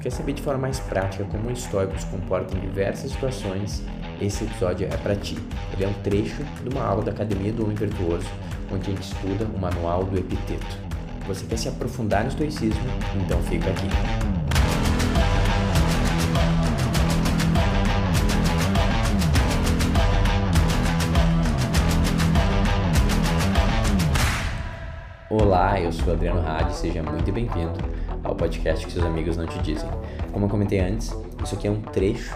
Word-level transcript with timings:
Quer 0.00 0.10
saber 0.10 0.32
de 0.32 0.40
forma 0.40 0.62
mais 0.62 0.80
prática 0.80 1.24
como 1.24 1.50
o 1.50 1.52
estoico 1.52 1.98
se 2.00 2.06
comporta 2.06 2.56
em 2.56 2.60
diversas 2.60 3.12
situações? 3.12 3.84
Esse 4.18 4.44
episódio 4.44 4.88
é 4.90 4.96
para 4.96 5.14
ti. 5.14 5.36
Ele 5.74 5.84
é 5.84 5.88
um 5.88 5.92
trecho 6.02 6.42
de 6.62 6.74
uma 6.74 6.82
aula 6.82 7.02
da 7.02 7.12
Academia 7.12 7.52
do 7.52 7.64
Homem 7.64 7.76
Virtuoso, 7.76 8.26
onde 8.72 8.90
a 8.90 8.94
gente 8.94 9.02
estuda 9.02 9.44
o 9.44 9.58
manual 9.58 10.04
do 10.04 10.18
Epiteto. 10.18 10.78
Você 11.26 11.44
quer 11.44 11.58
se 11.58 11.68
aprofundar 11.68 12.22
no 12.22 12.30
estoicismo? 12.30 12.80
Então 13.14 13.42
fica 13.42 13.68
aqui. 13.68 13.88
Olá, 25.28 25.78
eu 25.78 25.92
sou 25.92 26.14
Adriano 26.14 26.40
Hadi, 26.40 26.74
seja 26.74 27.02
muito 27.02 27.30
bem-vindo 27.30 27.99
ao 28.30 28.36
podcast 28.36 28.86
que 28.86 28.92
seus 28.92 29.04
amigos 29.04 29.36
não 29.36 29.46
te 29.46 29.58
dizem. 29.60 29.88
Como 30.32 30.46
eu 30.46 30.48
comentei 30.48 30.78
antes, 30.78 31.12
isso 31.44 31.54
aqui 31.54 31.66
é 31.66 31.70
um 31.70 31.80
trecho 31.80 32.34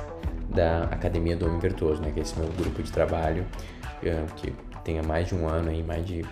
da 0.49 0.85
Academia 0.85 1.37
do 1.37 1.47
Homem 1.47 1.61
Virtuoso, 1.61 2.03
né, 2.03 2.11
que 2.11 2.19
é 2.19 2.23
esse 2.23 2.39
meu 2.39 2.49
grupo 2.49 2.83
de 2.83 2.91
trabalho 2.91 3.47
eh, 4.03 4.25
que 4.37 4.53
tem 4.85 4.99
há 4.99 5.03
mais 5.03 5.29
de 5.29 5.35
um 5.35 5.49
ano, 5.49 5.71
aí, 5.71 5.83
mais 5.83 6.05
de 6.05 6.25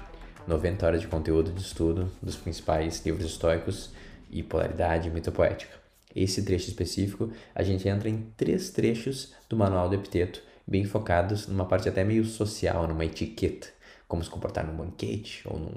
90 0.47 0.87
horas 0.87 1.01
de 1.01 1.06
conteúdo 1.06 1.53
de 1.53 1.61
estudo 1.61 2.11
dos 2.20 2.37
principais 2.37 3.05
livros 3.06 3.25
históricos 3.25 3.93
e 4.30 4.43
polaridade 4.43 5.09
e 5.09 5.11
mito 5.12 5.30
poética. 5.30 5.73
Esse 6.15 6.45
trecho 6.45 6.69
específico, 6.69 7.31
a 7.55 7.62
gente 7.62 7.89
entra 7.89 8.09
em 8.09 8.33
três 8.37 8.70
trechos 8.70 9.33
do 9.48 9.56
Manual 9.56 9.89
do 9.89 9.95
Epiteto, 9.95 10.42
bem 10.67 10.84
focados 10.84 11.47
numa 11.47 11.65
parte 11.65 11.89
até 11.89 12.05
meio 12.05 12.25
social, 12.25 12.87
numa 12.89 13.05
etiqueta, 13.05 13.69
como 14.12 14.23
se 14.23 14.29
comportar 14.29 14.66
num 14.66 14.77
banquete 14.77 15.41
ou 15.48 15.59
num, 15.59 15.75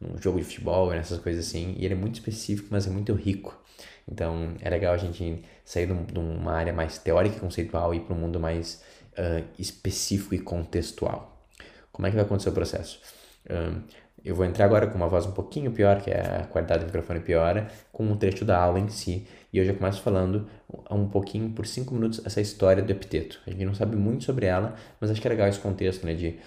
num 0.00 0.22
jogo 0.22 0.38
de 0.38 0.44
futebol, 0.44 0.90
nessas 0.90 1.18
coisas 1.18 1.48
assim. 1.48 1.74
E 1.76 1.84
ele 1.84 1.94
é 1.94 1.96
muito 1.96 2.14
específico, 2.14 2.68
mas 2.70 2.86
é 2.86 2.90
muito 2.90 3.12
rico. 3.12 3.60
Então 4.08 4.54
é 4.60 4.70
legal 4.70 4.94
a 4.94 4.96
gente 4.96 5.42
sair 5.64 5.88
de 5.88 6.18
uma 6.18 6.52
área 6.52 6.72
mais 6.72 6.98
teórica 6.98 7.36
e 7.36 7.40
conceitual 7.40 7.92
e 7.92 7.96
ir 7.96 8.00
para 8.02 8.14
um 8.14 8.18
mundo 8.20 8.38
mais 8.38 8.84
uh, 9.18 9.44
específico 9.58 10.32
e 10.32 10.38
contextual. 10.38 11.44
Como 11.90 12.06
é 12.06 12.10
que 12.10 12.16
vai 12.16 12.24
acontecer 12.24 12.50
o 12.50 12.52
processo? 12.52 13.00
Uh, 13.46 13.82
eu 14.24 14.34
vou 14.34 14.44
entrar 14.44 14.64
agora 14.64 14.86
com 14.86 14.96
uma 14.96 15.08
voz 15.08 15.26
um 15.26 15.32
pouquinho 15.32 15.70
pior, 15.72 16.00
que 16.00 16.10
é 16.10 16.42
a 16.42 16.46
qualidade 16.46 16.84
do 16.84 16.86
microfone 16.86 17.20
piora, 17.20 17.68
com 17.92 18.04
um 18.04 18.16
trecho 18.16 18.44
da 18.44 18.58
aula 18.58 18.78
em 18.78 18.88
si. 18.88 19.26
E 19.52 19.58
eu 19.58 19.64
já 19.64 19.74
começo 19.74 20.00
falando 20.02 20.46
um 20.90 21.08
pouquinho, 21.08 21.50
por 21.50 21.66
cinco 21.66 21.94
minutos, 21.94 22.20
essa 22.24 22.40
história 22.40 22.82
do 22.82 22.90
epiteto. 22.90 23.40
A 23.46 23.50
gente 23.50 23.64
não 23.64 23.74
sabe 23.74 23.96
muito 23.96 24.24
sobre 24.24 24.46
ela, 24.46 24.74
mas 25.00 25.10
acho 25.10 25.20
que 25.20 25.26
é 25.26 25.30
legal 25.30 25.48
esse 25.48 25.58
contexto, 25.58 26.06
né? 26.06 26.14
De 26.14 26.38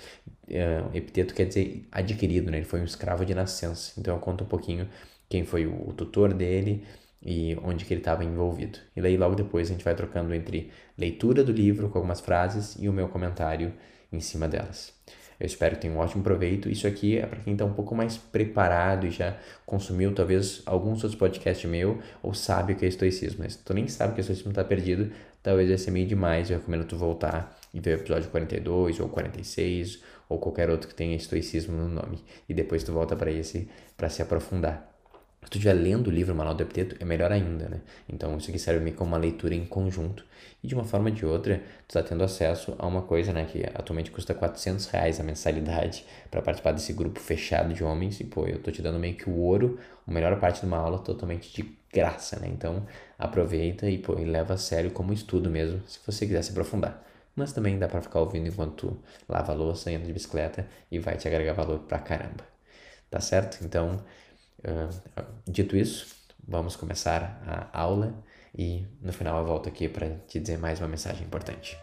uh, 0.50 0.96
epiteto 0.96 1.34
quer 1.34 1.46
dizer 1.46 1.88
adquirido, 1.92 2.50
né? 2.50 2.58
Ele 2.58 2.66
foi 2.66 2.82
um 2.82 2.86
escravo 2.86 3.26
de 3.26 3.36
nascença. 3.36 3.94
Então 4.00 4.16
eu 4.16 4.20
conto 4.20 4.44
um 4.44 4.48
pouquinho 4.48 4.88
quem 5.30 5.44
foi 5.46 5.66
o 5.68 5.94
tutor 5.94 6.34
dele, 6.34 6.84
e 7.26 7.58
onde 7.64 7.86
que 7.86 7.94
ele 7.94 8.02
estava 8.02 8.24
envolvido. 8.24 8.78
E 8.96 9.02
daí 9.02 9.18
logo 9.18 9.36
depois 9.36 9.68
a 9.70 9.74
gente 9.74 9.84
vai 9.84 9.96
trocando 9.96 10.34
entre 10.34 10.72
leitura 10.98 11.44
do 11.44 11.52
livro 11.52 11.90
com 11.90 11.98
algumas 11.98 12.22
frases 12.22 12.78
e 12.80 12.88
o 12.88 12.94
meu 12.94 13.10
comentário 13.10 13.74
em 14.12 14.20
cima 14.20 14.48
delas. 14.48 14.94
Eu 15.40 15.46
espero 15.46 15.76
que 15.76 15.82
tenha 15.82 15.94
um 15.94 15.98
ótimo 15.98 16.24
proveito. 16.24 16.70
Isso 16.70 16.88
aqui 16.88 17.18
é 17.18 17.26
para 17.26 17.40
quem 17.40 17.54
está 17.54 17.66
um 17.66 17.74
pouco 17.74 17.96
mais 17.96 18.18
preparado 18.18 19.06
e 19.06 19.12
já 19.12 19.38
consumiu 19.66 20.14
talvez 20.14 20.62
alguns 20.66 21.04
outros 21.04 21.16
podcasts 21.16 21.70
meu 21.70 22.00
ou 22.24 22.34
sabe 22.34 22.74
o 22.74 22.76
que 22.76 22.86
é 22.86 22.88
estoicismo. 22.88 23.44
Mas 23.44 23.56
tu 23.56 23.74
nem 23.74 23.88
sabe 23.88 24.14
que 24.14 24.20
o 24.20 24.22
estoicismo 24.22 24.52
está 24.52 24.64
perdido, 24.64 25.12
talvez 25.44 25.70
vai 25.70 25.78
ser 25.78 25.92
meio 25.92 26.08
demais. 26.08 26.50
Eu 26.50 26.58
recomendo 26.58 26.86
tu 26.86 26.98
voltar 26.98 27.58
e 27.74 27.80
ver 27.80 27.98
o 27.98 28.00
episódio 28.00 28.30
42 28.30 29.00
ou 29.00 29.10
46 29.10 30.02
ou 30.30 30.40
qualquer 30.40 30.70
outro 30.70 30.88
que 30.88 30.96
tenha 30.96 31.16
estoicismo 31.16 31.76
no 31.76 31.90
nome. 31.90 32.24
E 32.48 32.54
depois 32.54 32.84
tu 32.84 32.94
volta 32.94 33.16
para 33.16 33.32
esse 33.32 33.68
para 33.98 34.10
se 34.10 34.22
aprofundar. 34.22 34.95
Se 35.46 35.52
tu 35.52 35.58
estiver 35.58 35.74
lendo 35.74 36.08
o 36.08 36.12
livro 36.12 36.36
Manual 36.36 36.56
do 36.56 36.64
Epiteto, 36.64 36.96
é 37.00 37.06
melhor 37.06 37.32
ainda, 37.32 37.70
né? 37.70 37.82
Então, 38.10 38.36
isso 38.38 38.50
aqui 38.50 38.58
serve 38.58 38.84
meio 38.84 38.96
como 38.96 39.12
uma 39.12 39.18
leitura 39.18 39.54
em 39.54 39.66
conjunto. 39.66 40.26
E 40.64 40.68
de 40.68 40.74
uma 40.74 40.84
forma 40.84 41.10
ou 41.10 41.16
de 41.16 41.26
outra, 41.26 41.60
tu 41.88 41.96
está 41.96 42.02
tendo 42.02 42.24
acesso 42.24 42.76
a 42.80 42.88
uma 42.88 43.04
coisa, 43.04 43.32
né? 43.32 43.46
Que 43.46 43.64
atualmente 43.76 44.10
custa 44.10 44.34
400 44.34 44.88
reais 44.88 45.20
a 45.20 45.24
mensalidade 45.24 46.04
para 46.32 46.42
participar 46.42 46.72
desse 46.72 46.92
grupo 46.94 47.20
fechado 47.20 47.74
de 47.74 47.84
homens. 47.84 48.20
E, 48.20 48.24
pô, 48.24 48.48
eu 48.48 48.60
tô 48.60 48.72
te 48.72 48.82
dando 48.82 49.00
meio 49.00 49.16
que 49.16 49.30
o 49.30 49.38
ouro, 49.38 49.80
a 50.08 50.12
melhor 50.12 50.40
parte 50.40 50.62
de 50.62 50.66
uma 50.66 50.78
aula 50.78 50.98
totalmente 51.00 51.54
de 51.54 51.78
graça, 51.94 52.40
né? 52.40 52.48
Então, 52.48 52.86
aproveita 53.18 53.88
e, 53.88 54.00
pô, 54.00 54.18
e 54.20 54.26
leva 54.26 54.56
a 54.56 54.58
sério 54.58 54.90
como 54.92 55.14
estudo 55.14 55.50
mesmo, 55.50 55.82
se 55.88 56.00
você 56.06 56.26
quiser 56.26 56.42
se 56.44 56.52
aprofundar. 56.52 57.04
Mas 57.36 57.54
também 57.54 57.78
dá 57.78 57.88
para 57.88 58.02
ficar 58.02 58.20
ouvindo 58.20 58.48
enquanto 58.48 58.98
lava 59.30 59.52
a 59.52 59.56
louça, 59.56 59.92
anda 59.92 60.06
de 60.06 60.14
bicicleta 60.14 60.68
e 60.90 60.98
vai 60.98 61.18
te 61.18 61.28
agregar 61.28 61.54
valor 61.54 61.80
pra 61.80 62.00
caramba. 62.00 62.44
Tá 63.10 63.20
certo? 63.20 63.64
Então, 63.64 64.04
Uh, 64.60 65.24
dito 65.48 65.76
isso, 65.78 66.08
vamos 66.48 66.76
começar 66.76 67.42
a 67.46 67.80
aula 67.80 68.14
e 68.58 68.86
no 69.02 69.12
final 69.12 69.40
eu 69.40 69.46
volto 69.46 69.68
aqui 69.68 69.90
para 69.90 70.10
te 70.28 70.40
dizer 70.40 70.58
mais 70.58 70.80
uma 70.80 70.88
mensagem 70.88 71.26
importante. 71.26 71.78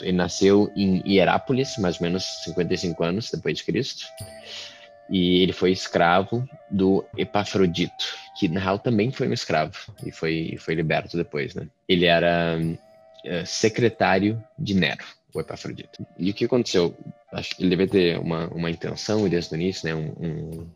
Ele 0.00 0.12
nasceu 0.12 0.72
em 0.74 1.02
Hierápolis, 1.06 1.76
mais 1.76 1.96
ou 1.96 2.02
menos 2.02 2.24
55 2.44 3.04
anos 3.04 3.30
depois 3.30 3.58
de 3.58 3.64
Cristo, 3.64 4.06
e 5.10 5.42
ele 5.42 5.52
foi 5.52 5.72
escravo 5.72 6.48
do 6.70 7.04
Epafrodito, 7.16 8.16
que 8.38 8.48
na 8.48 8.60
real 8.60 8.78
também 8.78 9.10
foi 9.10 9.28
um 9.28 9.32
escravo 9.32 9.76
e 10.04 10.10
foi, 10.10 10.56
foi 10.58 10.74
liberto 10.74 11.16
depois, 11.16 11.54
né? 11.54 11.68
Ele 11.88 12.06
era 12.06 12.56
uh, 12.58 13.46
secretário 13.46 14.42
de 14.58 14.74
Nero, 14.74 15.04
o 15.34 15.40
Epafrodito. 15.40 16.06
E 16.16 16.30
o 16.30 16.34
que 16.34 16.44
aconteceu? 16.44 16.96
Acho 17.32 17.56
que 17.56 17.62
ele 17.62 17.76
deve 17.76 17.90
ter 17.90 18.18
uma, 18.18 18.46
uma 18.48 18.70
intenção 18.70 19.28
desde 19.28 19.52
o 19.52 19.56
início, 19.56 19.86
né? 19.86 19.94
um, 19.94 20.14
um 20.18 20.70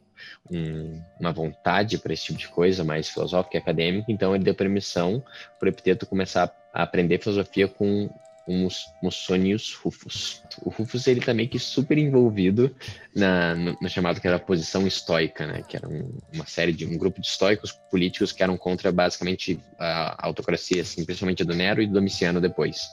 um, 0.50 1.02
uma 1.18 1.32
vontade 1.32 1.98
para 1.98 2.12
esse 2.12 2.24
tipo 2.24 2.38
de 2.38 2.48
coisa 2.48 2.84
mais 2.84 3.08
filosófica 3.08 3.56
e 3.56 3.60
acadêmica, 3.60 4.10
então 4.10 4.34
ele 4.34 4.44
deu 4.44 4.54
permissão 4.54 5.22
para 5.58 5.66
o 5.66 5.68
Epiteto 5.68 6.06
começar 6.06 6.54
a 6.72 6.82
aprender 6.82 7.18
filosofia 7.18 7.68
com 7.68 8.10
uns 8.46 8.86
Mussonius 9.02 9.74
Rufus. 9.74 10.42
O 10.62 10.70
Rufus 10.70 11.06
ele 11.06 11.20
também 11.20 11.48
que 11.48 11.58
super 11.58 11.96
envolvido 11.96 12.74
na 13.14 13.54
no, 13.54 13.76
no, 13.80 13.88
chamado 13.88 14.20
que 14.20 14.26
era 14.26 14.36
a 14.36 14.40
posição 14.40 14.86
estoica, 14.86 15.46
né? 15.46 15.62
Que 15.66 15.76
era 15.76 15.88
um, 15.88 16.18
uma 16.32 16.46
série 16.46 16.72
de 16.72 16.84
um 16.84 16.98
grupo 16.98 17.20
de 17.20 17.26
estoicos 17.26 17.72
políticos 17.90 18.32
que 18.32 18.42
eram 18.42 18.56
contra 18.56 18.92
basicamente 18.92 19.60
a 19.78 20.26
autocracia, 20.26 20.82
assim, 20.82 21.04
principalmente 21.04 21.44
do 21.44 21.54
Nero 21.54 21.80
e 21.80 21.86
do 21.86 21.94
Domiciano 21.94 22.40
depois. 22.40 22.88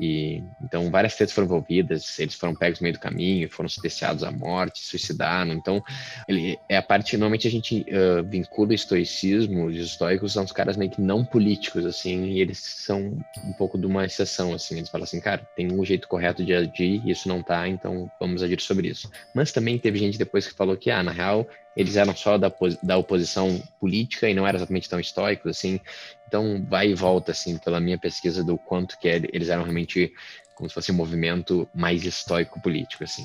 E 0.00 0.42
então 0.62 0.90
várias 0.90 1.14
tretas 1.16 1.34
foram 1.34 1.46
envolvidas, 1.46 2.18
eles 2.18 2.34
foram 2.34 2.54
pegos 2.54 2.80
no 2.80 2.84
meio 2.84 2.94
do 2.94 3.00
caminho, 3.00 3.50
foram 3.50 3.68
sentenciados 3.68 4.22
à 4.22 4.30
morte, 4.30 4.80
suicidaram. 4.80 5.52
Então 5.52 5.82
ele 6.26 6.58
é 6.68 6.76
a 6.76 6.82
parte 6.82 7.16
normalmente 7.16 7.46
a 7.46 7.50
gente 7.50 7.84
uh, 7.88 8.22
vincula 8.28 8.70
o 8.70 8.74
estoicismo, 8.74 9.66
os 9.66 9.76
estoicos 9.76 10.32
são 10.32 10.44
os 10.44 10.52
caras 10.52 10.76
meio 10.76 10.90
que 10.90 11.00
não 11.00 11.24
políticos 11.24 11.84
assim, 11.84 12.24
e 12.26 12.40
eles 12.40 12.58
são 12.58 13.18
um 13.44 13.52
pouco 13.54 13.78
de 13.78 13.86
uma 13.86 14.04
exceção 14.04 14.54
assim. 14.54 14.77
Eles 14.78 14.90
falam 14.90 15.04
assim, 15.04 15.20
cara, 15.20 15.46
tem 15.56 15.72
um 15.72 15.84
jeito 15.84 16.08
correto 16.08 16.44
de 16.44 16.54
agir, 16.54 17.02
isso 17.08 17.28
não 17.28 17.42
tá, 17.42 17.68
então 17.68 18.10
vamos 18.20 18.42
agir 18.42 18.60
sobre 18.60 18.88
isso. 18.88 19.10
Mas 19.34 19.52
também 19.52 19.78
teve 19.78 19.98
gente 19.98 20.18
depois 20.18 20.46
que 20.46 20.54
falou 20.54 20.76
que 20.76 20.90
ah, 20.90 21.02
na 21.02 21.12
real 21.12 21.46
eles 21.76 21.96
eram 21.96 22.14
só 22.14 22.36
da, 22.36 22.52
da 22.82 22.96
oposição 22.96 23.62
política 23.78 24.28
e 24.28 24.34
não 24.34 24.46
eram 24.46 24.58
exatamente 24.58 24.88
tão 24.88 24.98
estoicos, 24.98 25.50
assim. 25.50 25.80
Então, 26.26 26.64
vai 26.68 26.88
e 26.88 26.94
volta, 26.94 27.30
assim, 27.30 27.56
pela 27.56 27.78
minha 27.78 27.96
pesquisa 27.96 28.42
do 28.42 28.58
quanto 28.58 28.98
que 28.98 29.06
eles 29.06 29.48
eram 29.48 29.62
realmente 29.62 30.12
como 30.56 30.68
se 30.68 30.74
fosse 30.74 30.90
um 30.90 30.96
movimento 30.96 31.68
mais 31.72 32.04
estoico 32.04 32.60
político, 32.60 33.04
assim. 33.04 33.24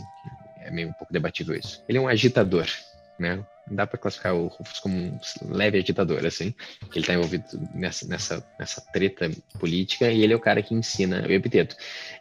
É 0.60 0.70
meio 0.70 0.90
um 0.90 0.94
pouco 0.94 1.12
debatível 1.12 1.56
isso. 1.56 1.84
Ele 1.90 1.98
é 1.98 2.02
um 2.02 2.08
agitador, 2.08 2.68
né? 3.18 3.44
Dá 3.70 3.88
para 3.88 3.98
classificar 3.98 4.36
o 4.36 4.48
Rufus 4.48 4.80
como 4.80 4.96
um 4.96 5.20
leve 5.50 5.78
agitador, 5.78 6.26
assim. 6.26 6.54
Ele 6.92 7.00
está 7.00 7.14
envolvido 7.14 7.46
nessa, 7.74 8.08
nessa, 8.08 8.46
nessa 8.60 8.82
treta 8.92 9.32
política 9.58 10.12
e 10.12 10.22
ele 10.22 10.34
é 10.34 10.36
o 10.36 10.40
cara 10.40 10.62
que 10.62 10.74
ensina 10.74 11.26
o 11.28 11.32
epiteto. 11.32 11.76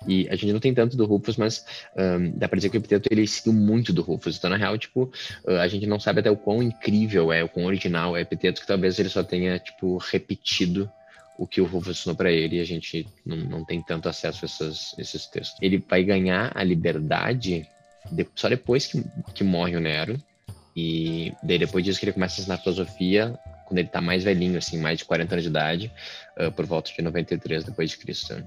E 0.06 0.28
a 0.28 0.36
gente 0.36 0.52
não 0.52 0.60
tem 0.60 0.72
tanto 0.72 0.96
do 0.96 1.04
Rufus, 1.04 1.36
mas 1.36 1.64
um, 1.96 2.38
dá 2.38 2.48
para 2.48 2.56
dizer 2.56 2.70
que 2.70 2.76
o 2.76 2.78
epiteto 2.78 3.08
ele 3.10 3.26
seguiu 3.26 3.52
muito 3.52 3.92
do 3.92 4.02
Rufus. 4.02 4.36
Então, 4.38 4.50
na 4.50 4.56
real, 4.56 4.78
tipo, 4.78 5.12
a 5.46 5.66
gente 5.66 5.86
não 5.86 5.98
sabe 5.98 6.20
até 6.20 6.30
o 6.30 6.36
quão 6.36 6.62
incrível 6.62 7.32
é, 7.32 7.42
o 7.42 7.48
quão 7.48 7.66
original 7.66 8.16
é 8.16 8.20
o 8.20 8.22
epiteto, 8.22 8.60
que 8.60 8.66
talvez 8.66 8.98
ele 8.98 9.08
só 9.08 9.24
tenha, 9.24 9.58
tipo, 9.58 9.98
repetido 9.98 10.90
o 11.36 11.46
que 11.46 11.60
o 11.60 11.64
Rufus 11.64 11.98
ensinou 11.98 12.16
para 12.16 12.30
ele 12.30 12.56
e 12.56 12.60
a 12.60 12.64
gente 12.64 13.06
não, 13.26 13.36
não 13.36 13.64
tem 13.64 13.82
tanto 13.82 14.08
acesso 14.08 14.44
a 14.44 14.46
essas, 14.46 14.94
esses 14.96 15.26
textos. 15.26 15.58
Ele 15.60 15.78
vai 15.78 16.04
ganhar 16.04 16.52
a 16.54 16.62
liberdade 16.62 17.66
de, 18.10 18.28
só 18.34 18.48
depois 18.48 18.86
que, 18.86 19.02
que 19.34 19.44
morre 19.44 19.76
o 19.76 19.80
Nero 19.80 20.16
e 20.74 21.32
daí 21.42 21.58
depois 21.58 21.84
disso 21.84 21.98
que 21.98 22.06
ele 22.06 22.12
começa 22.12 22.40
a 22.40 22.40
ensinar 22.40 22.58
filosofia, 22.58 23.38
quando 23.66 23.78
ele 23.78 23.88
tá 23.88 24.00
mais 24.00 24.24
velhinho, 24.24 24.58
assim, 24.58 24.78
mais 24.78 24.98
de 24.98 25.04
40 25.04 25.34
anos 25.34 25.42
de 25.42 25.50
idade, 25.50 25.92
uh, 26.38 26.50
por 26.52 26.66
volta 26.66 26.90
de 26.90 27.02
93 27.02 27.64
depois 27.64 27.90
de 27.90 27.98
Cristo. 27.98 28.46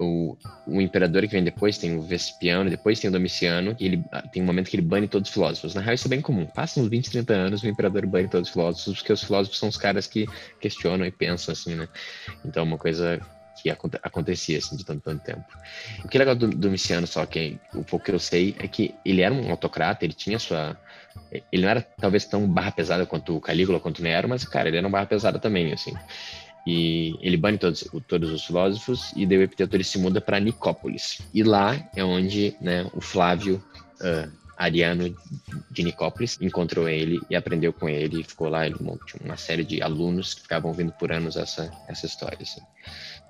O, 0.00 0.36
o, 0.64 0.80
imperador 0.80 1.22
que 1.22 1.28
vem 1.28 1.42
depois 1.42 1.76
tem 1.76 1.96
o 1.96 2.02
Vespiano, 2.02 2.70
depois 2.70 3.00
tem 3.00 3.10
o 3.10 3.12
Domiciano, 3.12 3.76
e 3.80 3.86
ele 3.86 4.04
ah, 4.12 4.22
tem 4.22 4.40
um 4.40 4.46
momento 4.46 4.70
que 4.70 4.76
ele 4.76 4.82
bane 4.82 5.08
todos 5.08 5.28
os 5.28 5.34
filósofos. 5.34 5.74
Na 5.74 5.80
real, 5.80 5.94
isso 5.94 6.06
é 6.06 6.10
bem 6.10 6.20
comum. 6.20 6.46
Passam 6.46 6.84
uns 6.84 6.88
20, 6.88 7.10
30 7.10 7.34
anos, 7.34 7.62
o 7.62 7.68
imperador 7.68 8.06
bane 8.06 8.28
todos 8.28 8.48
os 8.48 8.52
filósofos, 8.52 8.98
porque 8.98 9.12
os 9.12 9.24
filósofos 9.24 9.58
são 9.58 9.68
os 9.68 9.76
caras 9.76 10.06
que 10.06 10.26
questionam 10.60 11.04
e 11.04 11.10
pensam, 11.10 11.52
assim, 11.52 11.74
né? 11.74 11.88
Então, 12.44 12.62
é 12.62 12.66
uma 12.66 12.78
coisa 12.78 13.20
que 13.60 13.70
acontecia 13.70 14.58
assim 14.58 14.76
de 14.76 14.84
tanto, 14.84 15.02
tanto 15.02 15.24
tempo. 15.24 15.44
O 16.04 16.08
que 16.08 16.16
é 16.16 16.20
legal 16.20 16.36
do 16.36 16.48
Domiciano, 16.48 17.06
só 17.06 17.26
que 17.26 17.58
o 17.74 17.82
pouco 17.82 18.04
que 18.04 18.12
eu 18.12 18.18
sei, 18.18 18.54
é 18.58 18.68
que 18.68 18.94
ele 19.04 19.22
era 19.22 19.34
um 19.34 19.50
autocrata, 19.50 20.04
ele 20.04 20.14
tinha 20.14 20.38
sua 20.38 20.78
Ele 21.52 21.62
não 21.62 21.68
era 21.68 21.82
talvez 21.82 22.24
tão 22.24 22.46
barra 22.48 22.72
pesada 22.72 23.06
quanto 23.06 23.36
o 23.36 23.40
Calígula, 23.40 23.80
quanto 23.80 23.98
o 23.98 24.02
Nero, 24.02 24.28
mas, 24.28 24.44
cara, 24.44 24.68
ele 24.68 24.78
era 24.78 24.86
um 24.86 24.90
barra 24.90 25.06
pesada 25.06 25.38
também, 25.38 25.72
assim. 25.72 25.92
E 26.66 27.14
ele 27.22 27.36
bane 27.36 27.56
todos, 27.56 27.88
todos 28.06 28.30
os 28.30 28.44
filósofos 28.44 29.12
e 29.16 29.24
daí 29.24 29.38
o 29.38 29.42
Epiteto 29.42 29.74
ele 29.74 29.84
se 29.84 29.98
muda 29.98 30.20
para 30.20 30.38
Nicópolis. 30.38 31.22
E 31.32 31.42
lá 31.42 31.74
é 31.96 32.04
onde 32.04 32.54
né, 32.60 32.86
o 32.92 33.00
Flávio 33.00 33.62
uh, 34.02 34.30
Ariano 34.56 35.16
de 35.70 35.82
Nicópolis 35.82 36.38
encontrou 36.42 36.86
ele 36.86 37.20
e 37.30 37.36
aprendeu 37.36 37.72
com 37.72 37.88
ele. 37.88 38.20
E 38.20 38.24
ficou 38.24 38.50
lá, 38.50 38.66
ele 38.66 38.76
tinha 38.76 39.24
uma 39.24 39.38
série 39.38 39.64
de 39.64 39.80
alunos 39.80 40.34
que 40.34 40.42
ficavam 40.42 40.70
ouvindo 40.70 40.92
por 40.92 41.10
anos 41.10 41.36
essa, 41.36 41.70
essa 41.88 42.04
história. 42.04 42.38
Assim. 42.42 42.60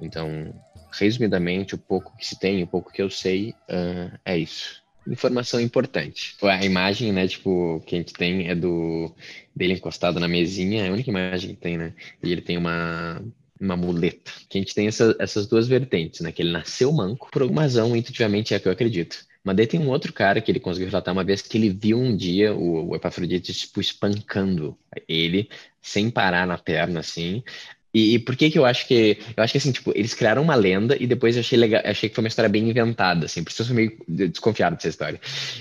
Então, 0.01 0.53
resumidamente, 0.91 1.77
o 1.77 1.79
pouco 1.79 2.17
que 2.17 2.27
se 2.27 2.37
tem, 2.37 2.63
o 2.65 2.67
pouco 2.67 2.91
que 2.91 3.01
eu 3.01 3.09
sei, 3.09 3.55
uh, 3.71 4.19
é 4.25 4.37
isso 4.37 4.83
informação 5.11 5.61
importante. 5.61 6.37
A 6.43 6.65
imagem, 6.65 7.13
né, 7.13 7.27
tipo, 7.27 7.83
que 7.87 7.95
a 7.95 7.99
gente 7.99 8.13
tem 8.13 8.49
é 8.49 8.55
do 8.55 9.15
dele 9.55 9.75
encostado 9.75 10.21
na 10.21 10.29
mesinha, 10.29 10.85
é 10.85 10.89
a 10.89 10.93
única 10.93 11.11
imagem 11.11 11.55
que 11.55 11.61
tem, 11.61 11.77
né? 11.77 11.93
E 12.23 12.31
ele 12.31 12.41
tem 12.41 12.57
uma 12.57 13.21
uma 13.61 13.77
muleta. 13.77 14.31
Que 14.49 14.59
a 14.59 14.61
gente 14.61 14.75
tem 14.75 14.87
essa, 14.87 15.17
essas 15.19 15.47
duas 15.47 15.67
vertentes, 15.67 16.21
né? 16.21 16.31
Que 16.33 16.43
ele 16.43 16.53
nasceu 16.53 16.93
manco, 16.93 17.29
por 17.33 17.43
alguma 17.43 17.63
razão, 17.63 17.97
intuitivamente 17.97 18.55
é 18.55 18.57
a 18.57 18.61
que 18.61 18.69
eu 18.69 18.73
acredito. 18.73 19.27
Mas 19.43 19.57
daí 19.57 19.67
tem 19.67 19.81
um 19.81 19.89
outro 19.89 20.13
cara 20.13 20.41
que 20.41 20.51
ele 20.51 20.61
conseguiu 20.61 20.89
relatar 20.89 21.13
uma 21.13 21.25
vez 21.25 21.43
que 21.43 21.57
ele 21.57 21.71
viu 21.71 21.99
um 21.99 22.17
dia 22.17 22.55
o, 22.55 22.91
o 22.91 22.97
Epafrodite, 22.97 23.53
tipo, 23.53 23.81
espancando 23.81 24.77
ele 25.09 25.49
sem 25.81 26.11
parar 26.11 26.47
na 26.47 26.59
perna, 26.59 27.01
assim. 27.01 27.43
E, 27.93 28.15
e, 28.15 28.19
por 28.19 28.37
que 28.37 28.51
que 28.51 28.59
eu 28.59 28.65
acho 28.65 28.87
que... 28.87 29.19
Eu 29.37 29.43
acho 29.43 29.53
que, 29.53 29.59
assim, 29.59 29.73
tipo, 29.73 29.93
eles 29.95 30.15
criaram 30.15 30.43
uma 30.43 30.55
lenda 30.55 30.97
e 31.01 31.07
depois 31.07 31.37
eu 31.37 31.41
achei 31.41 31.59
legal, 31.59 31.81
achei 31.85 32.09
que 32.09 32.15
foi 32.15 32.23
uma 32.23 32.29
história 32.29 32.49
bem 32.49 32.69
inventada, 32.69 33.27
assim, 33.27 33.43
por 33.43 33.51
isso 33.51 33.63
eu 33.63 33.67
sou 33.67 33.75
meio 33.75 33.97
desconfiado 34.07 34.77
dessa 34.77 34.89
história. 34.89 35.21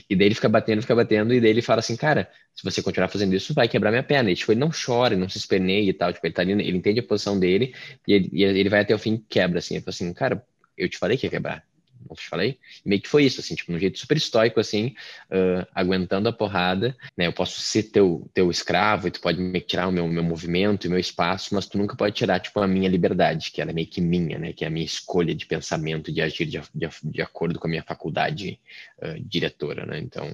E 0.10 0.16
daí 0.16 0.28
ele 0.28 0.36
fica 0.36 0.50
batendo, 0.50 0.82
fica 0.82 0.96
batendo, 0.96 1.34
e 1.34 1.40
daí 1.40 1.50
ele 1.50 1.62
fala 1.62 1.80
assim, 1.80 1.96
cara, 1.96 2.30
se 2.54 2.64
você 2.64 2.82
continuar 2.82 3.08
fazendo 3.08 3.34
isso, 3.34 3.54
vai 3.54 3.68
quebrar 3.68 3.92
minha 3.92 4.04
perna. 4.04 4.32
E, 4.32 4.36
tipo, 4.36 4.52
ele 4.52 4.60
não 4.60 4.70
chora, 4.72 5.16
não 5.16 5.30
se 5.30 5.38
esperneia 5.38 5.90
e 5.90 5.94
tal, 5.94 6.12
tipo, 6.12 6.26
ele 6.26 6.34
tá 6.34 6.42
ali, 6.42 6.52
ele 6.52 6.78
entende 6.78 7.00
a 7.00 7.04
posição 7.04 7.40
dele 7.40 7.74
e 8.08 8.14
ele, 8.14 8.30
e 8.34 8.44
ele 8.44 8.70
vai 8.70 8.82
até 8.82 8.94
o 8.94 9.00
fim 9.00 9.14
e 9.16 9.20
quebra, 9.20 9.60
assim. 9.60 9.76
Ele 9.76 9.84
fala 9.84 9.94
assim, 9.94 10.14
cara, 10.14 10.44
eu 10.78 10.90
te 10.90 10.98
falei 10.98 11.18
que 11.18 11.26
ia 11.26 11.30
quebrar 11.32 11.64
não 12.10 12.16
te 12.16 12.30
falei? 12.30 12.58
Meio 12.86 13.02
que 13.02 13.08
foi 13.08 13.26
isso, 13.26 13.40
assim, 13.40 13.56
tipo, 13.56 13.72
um 13.72 13.80
jeito 13.80 13.98
super 13.98 14.18
estoico, 14.18 14.60
assim, 14.60 14.96
uh, 15.32 15.68
aguentando 15.74 16.30
a 16.30 16.34
porrada, 16.34 16.96
né? 17.18 17.28
Eu 17.28 17.34
posso 17.34 17.60
ser 17.62 17.84
teu, 17.84 18.30
teu 18.34 18.50
escravo 18.50 19.08
e 19.08 19.12
tu 19.12 19.22
pode 19.22 19.40
me 19.40 19.60
tirar 19.62 19.88
o 19.88 19.92
meu, 19.92 20.08
meu 20.08 20.24
movimento 20.24 20.86
e 20.86 20.90
meu 20.90 21.00
espaço, 21.00 21.54
mas 21.54 21.68
tu 21.68 21.78
nunca 21.78 21.96
pode 21.96 22.16
tirar, 22.16 22.40
tipo, 22.40 22.60
a 22.60 22.68
minha 22.68 22.90
liberdade, 22.90 23.52
que 23.52 23.62
ela 23.62 23.72
é 23.72 23.74
meio 23.74 23.88
que 23.88 24.02
minha, 24.02 24.38
né? 24.38 24.54
Que 24.54 24.64
é 24.64 24.68
a 24.68 24.72
minha 24.72 24.86
escolha 24.86 25.34
de 25.34 25.46
pensamento, 25.46 26.12
de 26.12 26.22
agir 26.22 26.46
de, 26.46 26.62
de, 26.74 26.90
de 27.04 27.22
acordo 27.22 27.60
com 27.60 27.68
a 27.68 27.70
minha 27.70 27.84
faculdade 27.84 28.60
uh, 29.00 29.20
diretora, 29.20 29.86
né? 29.86 30.00
Então, 30.00 30.28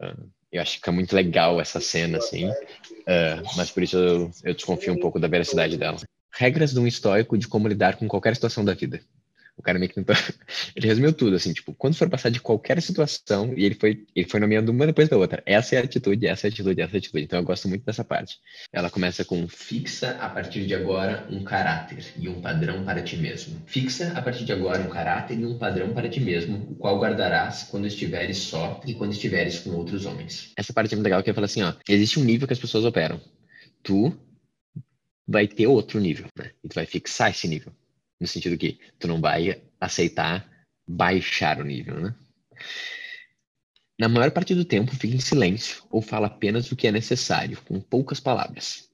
uh, 0.00 0.30
eu 0.52 0.62
acho 0.62 0.72
que 0.72 0.78
fica 0.78 0.92
muito 0.92 1.14
legal 1.16 1.60
essa 1.60 1.80
cena, 1.80 2.18
assim, 2.18 2.48
mas 3.56 3.72
por 3.72 3.82
isso 3.82 3.96
eu, 3.96 4.30
eu 4.44 4.54
desconfio 4.54 4.92
um 4.92 5.00
pouco 5.00 5.18
da 5.18 5.26
veracidade 5.26 5.76
dela. 5.76 5.96
Regras 6.32 6.72
de 6.72 6.78
um 6.78 6.86
estoico 6.86 7.36
de 7.36 7.48
como 7.48 7.66
lidar 7.66 7.96
com 7.96 8.06
qualquer 8.06 8.36
situação 8.36 8.64
da 8.64 8.72
vida. 8.72 9.00
O 9.56 9.62
cara 9.62 9.78
meio 9.78 9.88
que 9.88 9.94
tentou... 9.94 10.14
ele 10.74 10.86
resumiu 10.86 11.12
tudo, 11.12 11.36
assim, 11.36 11.52
tipo, 11.52 11.72
quando 11.74 11.94
for 11.94 12.08
passar 12.10 12.28
de 12.28 12.40
qualquer 12.40 12.80
situação, 12.82 13.54
e 13.56 13.64
ele 13.64 13.74
foi, 13.74 14.04
ele 14.14 14.28
foi 14.28 14.40
nomeando 14.40 14.72
uma 14.72 14.86
depois 14.86 15.08
da 15.08 15.16
outra. 15.16 15.42
Essa 15.46 15.76
é 15.76 15.78
a 15.78 15.84
atitude, 15.84 16.26
essa 16.26 16.46
é 16.46 16.48
a 16.48 16.52
atitude, 16.52 16.80
essa 16.80 16.92
é 16.92 16.96
a 16.96 16.98
atitude. 16.98 17.24
Então 17.24 17.38
eu 17.38 17.44
gosto 17.44 17.68
muito 17.68 17.84
dessa 17.84 18.04
parte. 18.04 18.38
Ela 18.72 18.90
começa 18.90 19.24
com 19.24 19.46
fixa 19.46 20.12
a 20.20 20.28
partir 20.28 20.66
de 20.66 20.74
agora 20.74 21.26
um 21.30 21.44
caráter 21.44 22.04
e 22.18 22.28
um 22.28 22.40
padrão 22.40 22.84
para 22.84 23.02
ti 23.02 23.16
mesmo. 23.16 23.62
Fixa 23.66 24.12
a 24.16 24.22
partir 24.22 24.44
de 24.44 24.52
agora 24.52 24.82
um 24.82 24.88
caráter 24.88 25.38
e 25.38 25.46
um 25.46 25.56
padrão 25.56 25.94
para 25.94 26.08
ti 26.08 26.20
mesmo, 26.20 26.56
o 26.72 26.74
qual 26.74 26.98
guardarás 26.98 27.62
quando 27.70 27.86
estiveres 27.86 28.38
só 28.38 28.80
e 28.84 28.94
quando 28.94 29.12
estiveres 29.12 29.60
com 29.60 29.70
outros 29.70 30.04
homens. 30.04 30.52
Essa 30.56 30.72
parte 30.72 30.92
é 30.92 30.96
muito 30.96 31.04
legal 31.04 31.22
que 31.22 31.30
ele 31.30 31.34
fala 31.34 31.46
assim, 31.46 31.62
ó, 31.62 31.74
existe 31.88 32.18
um 32.18 32.24
nível 32.24 32.46
que 32.46 32.52
as 32.52 32.58
pessoas 32.58 32.84
operam. 32.84 33.20
Tu 33.82 34.12
vai 35.26 35.46
ter 35.46 35.66
outro 35.66 36.00
nível, 36.00 36.26
né? 36.36 36.50
E 36.62 36.68
tu 36.68 36.74
vai 36.74 36.86
fixar 36.86 37.30
esse 37.30 37.46
nível 37.46 37.72
no 38.24 38.28
sentido 38.28 38.56
que 38.56 38.78
tu 38.98 39.06
não 39.06 39.20
vai 39.20 39.62
aceitar 39.78 40.50
baixar 40.88 41.60
o 41.60 41.64
nível, 41.64 42.00
né? 42.00 42.14
Na 43.98 44.08
maior 44.08 44.30
parte 44.30 44.54
do 44.54 44.64
tempo, 44.64 44.96
fica 44.96 45.14
em 45.14 45.20
silêncio 45.20 45.84
ou 45.90 46.00
fala 46.00 46.26
apenas 46.26 46.72
o 46.72 46.76
que 46.76 46.88
é 46.88 46.90
necessário, 46.90 47.60
com 47.62 47.78
poucas 47.78 48.18
palavras. 48.18 48.88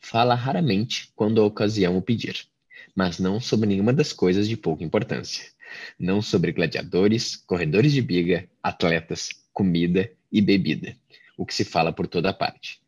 Fala 0.00 0.34
raramente 0.34 1.12
quando 1.14 1.40
a 1.40 1.44
ocasião 1.44 1.96
o 1.96 2.02
pedir, 2.02 2.46
mas 2.96 3.18
não 3.18 3.38
sobre 3.38 3.68
nenhuma 3.68 3.92
das 3.92 4.12
coisas 4.12 4.48
de 4.48 4.56
pouca 4.56 4.82
importância. 4.82 5.52
Não 5.98 6.22
sobre 6.22 6.50
gladiadores, 6.52 7.36
corredores 7.36 7.92
de 7.92 8.00
biga, 8.00 8.48
atletas, 8.62 9.28
comida 9.52 10.10
e 10.32 10.40
bebida, 10.40 10.96
o 11.36 11.44
que 11.44 11.54
se 11.54 11.64
fala 11.64 11.92
por 11.92 12.06
toda 12.06 12.32
parte. 12.32 12.80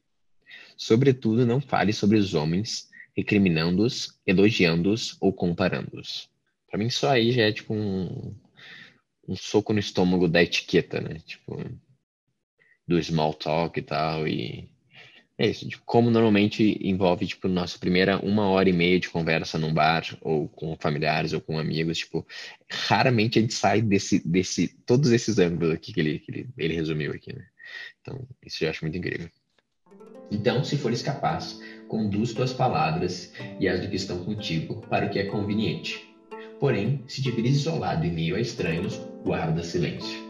Sobretudo, 0.77 1.47
não 1.47 1.61
fale 1.61 1.93
sobre 1.93 2.17
os 2.17 2.35
homens, 2.35 2.89
recriminando-os, 3.17 4.21
elogiando-os 4.27 5.17
ou 5.21 5.33
comparando-os. 5.33 6.29
Para 6.69 6.79
mim, 6.79 6.91
só 6.91 7.11
aí 7.11 7.33
já 7.33 7.43
é 7.43 7.53
tipo 7.53 7.73
um, 7.75 8.35
um 9.27 9.35
soco 9.35 9.73
no 9.73 9.79
estômago 9.79 10.29
da 10.29 10.43
etiqueta, 10.43 11.01
né? 11.01 11.21
Tipo, 11.25 11.59
do 12.87 13.03
small 13.03 13.35
talk 13.35 13.79
e 13.79 13.83
tal. 13.83 14.29
E 14.29 14.69
é 15.39 15.49
isso. 15.49 15.69
Tipo, 15.69 15.83
como 15.85 16.11
normalmente 16.11 16.79
envolve, 16.83 17.27
tipo, 17.27 17.49
nossa 17.49 17.79
primeira 17.79 18.19
uma 18.19 18.49
hora 18.49 18.69
e 18.69 18.73
meia 18.73 19.01
de 19.01 19.09
conversa 19.09 19.59
num 19.59 19.73
bar, 19.73 20.05
ou 20.21 20.49
com 20.49 20.77
familiares, 20.79 21.33
ou 21.33 21.41
com 21.41 21.59
amigos, 21.59 21.99
tipo, 21.99 22.27
raramente 22.71 23.39
a 23.39 23.43
gente 23.43 23.55
sai 23.55 23.81
desse, 23.81 24.27
desse, 24.29 24.77
todos 24.85 25.11
esses 25.11 25.39
ângulos 25.39 25.73
aqui 25.73 25.93
que 25.93 26.01
ele, 26.01 26.19
que 26.19 26.31
ele, 26.31 26.49
ele 26.57 26.75
resumiu 26.75 27.13
aqui, 27.13 27.35
né? 27.35 27.47
Então, 28.01 28.27
isso 28.45 28.65
eu 28.65 28.71
acho 28.71 28.85
muito 28.85 28.99
incrível. 28.99 29.31
Então, 30.31 30.65
se 30.65 30.77
fores 30.77 31.03
capaz, 31.03 31.61
conduz 31.89 32.33
tuas 32.33 32.53
palavras 32.53 33.33
e 33.61 33.69
as 33.69 33.81
do 33.81 33.89
que 33.89 33.97
estão 33.97 34.25
contigo 34.25 34.81
para 34.89 35.07
o 35.07 35.11
que 35.11 35.19
é 35.19 35.27
conveniente. 35.27 36.15
Porém, 36.59 37.03
se 37.07 37.23
te 37.23 37.31
vires 37.31 37.57
isolado 37.57 38.05
em 38.05 38.13
meio 38.13 38.37
a 38.37 38.41
estranhos, 38.41 39.01
guarda 39.25 39.63
silêncio. 39.63 40.25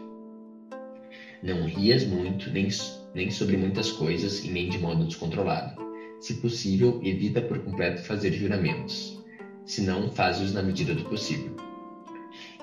Não 1.41 1.65
rias 1.65 2.05
muito, 2.05 2.49
nem, 2.49 2.67
nem 3.13 3.31
sobre 3.31 3.57
muitas 3.57 3.91
coisas 3.91 4.43
e 4.43 4.49
nem 4.49 4.69
de 4.69 4.77
modo 4.79 5.05
descontrolado. 5.05 5.81
Se 6.19 6.35
possível, 6.35 6.99
evita 7.03 7.41
por 7.41 7.59
completo 7.59 8.01
fazer 8.01 8.33
juramentos. 8.33 9.17
Se 9.65 9.81
não, 9.81 10.11
faz-os 10.11 10.53
na 10.53 10.63
medida 10.63 10.93
do 10.95 11.05
possível. 11.05 11.55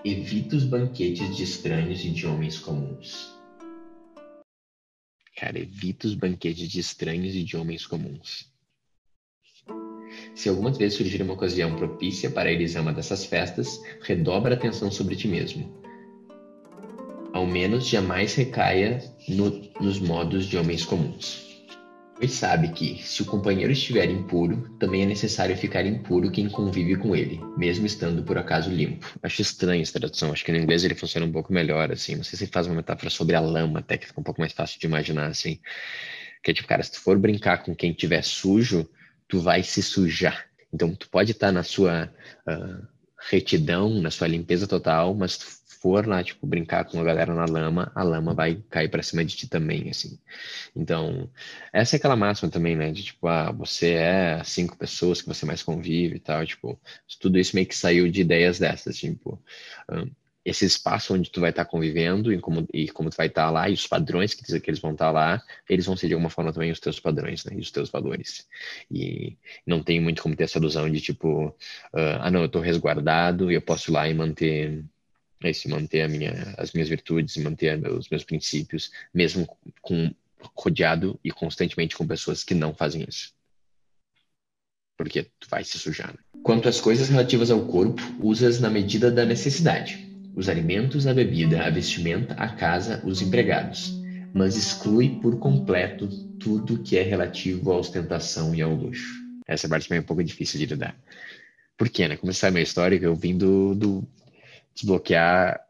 Evita 0.04 0.56
os 0.56 0.64
banquetes 0.64 1.34
de 1.34 1.44
estranhos 1.44 2.04
e 2.04 2.10
de 2.10 2.26
homens 2.26 2.58
comuns 2.58 3.34
Cara, 5.36 5.58
evita 5.58 6.06
os 6.06 6.14
banquetes 6.14 6.68
de 6.68 6.78
estranhos 6.78 7.34
e 7.34 7.42
de 7.42 7.56
homens 7.56 7.86
comuns. 7.86 8.53
Se 10.34 10.48
algumas 10.48 10.76
vezes 10.76 10.98
surgir 10.98 11.22
uma 11.22 11.34
ocasião 11.34 11.76
propícia 11.76 12.30
para 12.30 12.50
a 12.50 12.80
uma 12.80 12.92
dessas 12.92 13.24
festas, 13.24 13.80
redobra 14.02 14.54
a 14.54 14.56
atenção 14.56 14.90
sobre 14.90 15.16
ti 15.16 15.28
mesmo. 15.28 15.72
Ao 17.32 17.46
menos 17.46 17.86
jamais 17.86 18.34
recaia 18.34 19.02
no, 19.28 19.50
nos 19.80 19.98
modos 19.98 20.46
de 20.46 20.56
homens 20.56 20.84
comuns 20.84 21.44
pois 22.16 22.32
sabe 22.32 22.68
que, 22.68 23.02
se 23.02 23.22
o 23.22 23.24
companheiro 23.24 23.72
estiver 23.72 24.08
impuro, 24.08 24.70
também 24.78 25.02
é 25.02 25.06
necessário 25.06 25.56
ficar 25.56 25.84
impuro 25.84 26.30
quem 26.30 26.48
convive 26.48 26.96
com 26.96 27.14
ele, 27.14 27.40
mesmo 27.56 27.84
estando 27.86 28.22
por 28.22 28.38
acaso 28.38 28.70
limpo. 28.70 29.18
Acho 29.22 29.42
estranho 29.42 29.82
essa 29.82 29.98
tradução, 29.98 30.32
acho 30.32 30.44
que 30.44 30.52
no 30.52 30.58
inglês 30.58 30.84
ele 30.84 30.94
funciona 30.94 31.26
um 31.26 31.32
pouco 31.32 31.52
melhor, 31.52 31.90
assim. 31.92 32.14
Não 32.14 32.24
sei 32.24 32.38
se 32.38 32.44
ele 32.44 32.52
faz 32.52 32.66
uma 32.66 32.76
metáfora 32.76 33.10
sobre 33.10 33.36
a 33.36 33.40
lama, 33.40 33.80
até 33.80 33.98
que 33.98 34.06
fica 34.06 34.20
um 34.20 34.24
pouco 34.24 34.40
mais 34.40 34.52
fácil 34.52 34.80
de 34.80 34.86
imaginar, 34.86 35.26
assim. 35.26 35.58
Que 36.42 36.50
é 36.50 36.54
tipo, 36.54 36.68
cara, 36.68 36.82
se 36.82 36.92
tu 36.92 37.00
for 37.00 37.18
brincar 37.18 37.62
com 37.62 37.74
quem 37.74 37.92
tiver 37.92 38.22
sujo, 38.22 38.88
tu 39.28 39.40
vai 39.40 39.62
se 39.62 39.82
sujar. 39.82 40.46
Então, 40.72 40.94
tu 40.94 41.08
pode 41.08 41.32
estar 41.32 41.52
na 41.52 41.62
sua 41.62 42.12
uh, 42.48 42.86
retidão, 43.30 44.00
na 44.00 44.10
sua 44.10 44.26
limpeza 44.26 44.66
total, 44.66 45.14
mas 45.14 45.38
tu 45.38 45.46
for 45.84 46.06
lá, 46.06 46.24
tipo, 46.24 46.46
brincar 46.46 46.84
com 46.86 46.98
a 46.98 47.04
galera 47.04 47.34
na 47.34 47.44
lama, 47.44 47.92
a 47.94 48.02
lama 48.02 48.32
vai 48.34 48.56
cair 48.70 48.88
para 48.88 49.02
cima 49.02 49.22
de 49.22 49.36
ti 49.36 49.46
também, 49.46 49.90
assim. 49.90 50.18
Então, 50.74 51.30
essa 51.72 51.94
é 51.94 51.98
aquela 51.98 52.16
máxima 52.16 52.50
também, 52.50 52.74
né? 52.74 52.90
De 52.90 53.02
tipo, 53.02 53.28
ah, 53.28 53.52
você 53.52 53.92
é 53.92 54.42
cinco 54.44 54.78
pessoas 54.78 55.20
que 55.20 55.28
você 55.28 55.44
mais 55.44 55.62
convive 55.62 56.16
e 56.16 56.20
tal, 56.20 56.44
tipo, 56.46 56.80
tudo 57.20 57.38
isso 57.38 57.54
meio 57.54 57.66
que 57.68 57.76
saiu 57.76 58.10
de 58.10 58.22
ideias 58.22 58.58
dessas, 58.58 58.96
tipo, 58.96 59.38
um, 59.90 60.10
esse 60.44 60.64
espaço 60.64 61.14
onde 61.14 61.30
tu 61.30 61.40
vai 61.40 61.50
estar 61.50 61.64
tá 61.64 61.70
convivendo 61.70 62.32
e 62.32 62.38
como, 62.38 62.66
e 62.72 62.88
como 62.88 63.10
tu 63.10 63.16
vai 63.16 63.28
estar 63.28 63.46
tá 63.46 63.50
lá 63.50 63.68
e 63.68 63.72
os 63.72 63.86
padrões 63.86 64.34
que, 64.34 64.60
que 64.60 64.70
eles 64.70 64.80
vão 64.80 64.92
estar 64.92 65.06
tá 65.06 65.10
lá, 65.10 65.42
eles 65.68 65.86
vão 65.86 65.96
ser 65.96 66.08
de 66.08 66.14
alguma 66.14 66.30
forma 66.30 66.52
também 66.52 66.70
os 66.70 66.80
teus 66.80 67.00
padrões, 67.00 67.44
né? 67.44 67.54
E 67.56 67.60
os 67.60 67.70
teus 67.70 67.90
valores. 67.90 68.46
E 68.90 69.36
não 69.66 69.82
tem 69.82 70.00
muito 70.00 70.22
como 70.22 70.36
ter 70.36 70.44
essa 70.44 70.58
ilusão 70.58 70.90
de 70.90 71.00
tipo, 71.00 71.48
uh, 71.48 72.20
ah, 72.20 72.30
não, 72.30 72.40
eu 72.40 72.46
estou 72.46 72.60
resguardado 72.60 73.50
e 73.50 73.54
eu 73.54 73.62
posso 73.62 73.90
ir 73.90 73.94
lá 73.94 74.08
e 74.08 74.14
manter 74.14 74.84
é 75.42 75.50
isso, 75.50 75.68
manter 75.68 76.08
minha, 76.08 76.54
as 76.56 76.72
minhas 76.72 76.88
virtudes, 76.88 77.36
manter 77.36 77.78
os 77.88 78.08
meus 78.08 78.24
princípios, 78.24 78.90
mesmo 79.12 79.46
com, 79.82 80.10
rodeado 80.54 81.18
e 81.22 81.30
constantemente 81.30 81.96
com 81.96 82.06
pessoas 82.06 82.42
que 82.42 82.54
não 82.54 82.74
fazem 82.74 83.04
isso. 83.06 83.34
Porque 84.96 85.24
tu 85.38 85.48
vai 85.50 85.64
se 85.64 85.78
sujar. 85.78 86.12
Né? 86.12 86.18
Quanto 86.42 86.68
às 86.68 86.80
coisas 86.80 87.08
relativas 87.08 87.50
ao 87.50 87.66
corpo, 87.66 88.00
usas 88.20 88.60
na 88.60 88.70
medida 88.70 89.10
da 89.10 89.26
necessidade. 89.26 90.13
Os 90.34 90.48
alimentos, 90.48 91.06
a 91.06 91.14
bebida, 91.14 91.64
a 91.64 91.70
vestimenta, 91.70 92.34
a 92.34 92.48
casa, 92.48 93.00
os 93.04 93.22
empregados. 93.22 94.02
mas 94.32 94.56
exclui 94.56 95.20
por 95.20 95.38
completo 95.38 96.08
tudo 96.40 96.82
que 96.82 96.98
é 96.98 97.02
relativo 97.02 97.70
à 97.70 97.78
ostentação 97.78 98.52
e 98.52 98.60
ao 98.60 98.74
luxo. 98.74 99.14
Essa 99.46 99.68
parte 99.68 99.86
também 99.86 99.98
é 99.98 100.02
um 100.02 100.06
pouco 100.06 100.24
difícil 100.24 100.58
de 100.58 100.66
lidar. 100.66 100.96
Por 101.76 101.88
quê, 101.88 102.08
né? 102.08 102.16
Como 102.16 102.32
você 102.32 102.40
sabe 102.40 102.60
história, 102.60 102.98
eu 103.00 103.14
vim 103.14 103.38
do, 103.38 103.76
do 103.76 104.04
desbloquear 104.74 105.60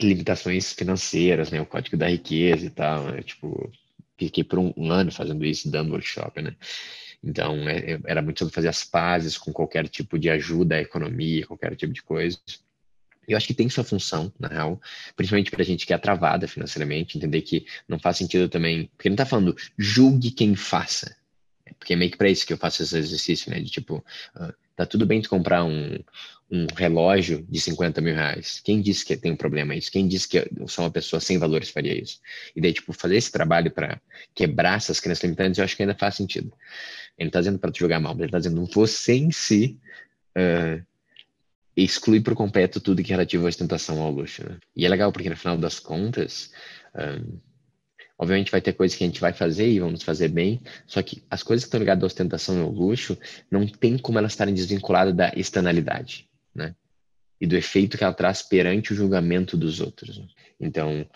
limitações 0.00 0.72
financeiras, 0.72 1.50
né? 1.50 1.60
O 1.60 1.66
código 1.66 1.96
da 1.96 2.08
riqueza 2.08 2.64
e 2.66 2.70
tal, 2.70 3.04
né? 3.04 3.22
Tipo, 3.22 3.70
fiquei 4.16 4.42
por 4.42 4.58
um, 4.58 4.72
um 4.76 4.90
ano 4.90 5.12
fazendo 5.12 5.44
isso, 5.44 5.70
dando 5.70 5.92
workshop, 5.92 6.40
né? 6.40 6.56
Então, 7.22 7.68
é, 7.68 7.98
era 8.06 8.20
muito 8.20 8.38
sobre 8.38 8.54
fazer 8.54 8.68
as 8.68 8.84
pazes 8.84 9.38
com 9.38 9.52
qualquer 9.52 9.88
tipo 9.88 10.18
de 10.18 10.28
ajuda 10.28 10.76
à 10.76 10.80
economia, 10.80 11.46
qualquer 11.46 11.74
tipo 11.76 11.92
de 11.92 12.02
coisa. 12.02 12.38
Eu 13.26 13.36
acho 13.36 13.46
que 13.46 13.54
tem 13.54 13.68
sua 13.68 13.84
função, 13.84 14.32
na 14.38 14.48
real, 14.48 14.80
principalmente 15.16 15.50
para 15.50 15.64
gente 15.64 15.86
que 15.86 15.92
é 15.92 15.98
travada 15.98 16.46
financeiramente, 16.46 17.16
entender 17.16 17.42
que 17.42 17.66
não 17.88 17.98
faz 17.98 18.16
sentido 18.16 18.48
também, 18.48 18.90
porque 18.96 19.08
não 19.08 19.14
está 19.14 19.26
falando 19.26 19.56
julgue 19.78 20.30
quem 20.30 20.54
faça, 20.54 21.16
porque 21.78 21.92
é 21.92 21.96
meio 21.96 22.10
que 22.10 22.16
para 22.16 22.28
isso 22.28 22.46
que 22.46 22.52
eu 22.52 22.58
faço 22.58 22.82
esse 22.82 22.96
exercício, 22.96 23.50
né, 23.50 23.60
de 23.60 23.70
tipo, 23.70 24.04
uh, 24.36 24.52
tá 24.76 24.86
tudo 24.86 25.06
bem 25.06 25.20
tu 25.20 25.28
comprar 25.28 25.64
um, 25.64 25.98
um 26.50 26.66
relógio 26.76 27.44
de 27.48 27.60
50 27.60 28.00
mil 28.00 28.14
reais. 28.14 28.60
Quem 28.62 28.80
disse 28.80 29.04
que 29.04 29.16
tem 29.16 29.32
um 29.32 29.36
problema 29.36 29.74
isso? 29.74 29.90
Quem 29.90 30.06
disse 30.06 30.28
que 30.28 30.38
eu 30.38 30.68
sou 30.68 30.84
uma 30.84 30.90
pessoa 30.90 31.20
sem 31.20 31.38
valores 31.38 31.70
faria 31.70 32.00
isso? 32.00 32.20
E 32.54 32.60
daí, 32.60 32.72
tipo, 32.72 32.92
fazer 32.92 33.16
esse 33.16 33.30
trabalho 33.30 33.70
para 33.70 34.00
quebrar 34.34 34.76
essas 34.76 35.00
crenças 35.00 35.24
limitantes, 35.24 35.58
eu 35.58 35.64
acho 35.64 35.76
que 35.76 35.82
ainda 35.82 35.94
faz 35.94 36.14
sentido. 36.14 36.52
Ele 37.18 37.30
tá 37.30 37.40
dizendo 37.40 37.58
para 37.58 37.70
te 37.70 37.80
jogar 37.80 38.00
mal, 38.00 38.14
ele 38.18 38.30
tá 38.30 38.38
dizendo 38.38 38.64
você 38.66 39.14
em 39.14 39.30
si 39.30 39.78
uh, 40.36 40.84
exclui 41.76 42.20
por 42.20 42.34
completo 42.34 42.80
tudo 42.80 43.02
que 43.02 43.12
é 43.12 43.16
relativo 43.16 43.44
à 43.44 43.48
ostentação 43.48 44.00
ao 44.00 44.10
luxo. 44.10 44.48
Né? 44.48 44.58
E 44.76 44.86
é 44.86 44.88
legal 44.88 45.12
porque 45.12 45.28
no 45.28 45.36
final 45.36 45.56
das 45.56 45.80
contas, 45.80 46.52
um, 46.94 47.38
obviamente 48.18 48.50
vai 48.50 48.60
ter 48.60 48.72
coisas 48.72 48.96
que 48.96 49.04
a 49.04 49.06
gente 49.06 49.20
vai 49.20 49.32
fazer 49.32 49.68
e 49.68 49.80
vamos 49.80 50.02
fazer 50.02 50.28
bem, 50.28 50.60
só 50.86 51.02
que 51.02 51.24
as 51.28 51.42
coisas 51.42 51.64
que 51.64 51.68
estão 51.68 51.80
ligadas 51.80 52.04
à 52.04 52.06
ostentação 52.06 52.56
e 52.56 52.60
ao 52.60 52.70
luxo 52.70 53.18
não 53.50 53.66
tem 53.66 53.98
como 53.98 54.18
elas 54.18 54.32
estarem 54.32 54.54
desvinculadas 54.54 55.14
da 55.14 55.32
externalidade, 55.36 56.28
né? 56.54 56.74
E 57.40 57.46
do 57.46 57.56
efeito 57.56 57.98
que 57.98 58.04
ela 58.04 58.14
traz 58.14 58.42
perante 58.42 58.92
o 58.92 58.96
julgamento 58.96 59.56
dos 59.56 59.80
outros. 59.80 60.18
Né? 60.18 60.26
Então, 60.60 61.06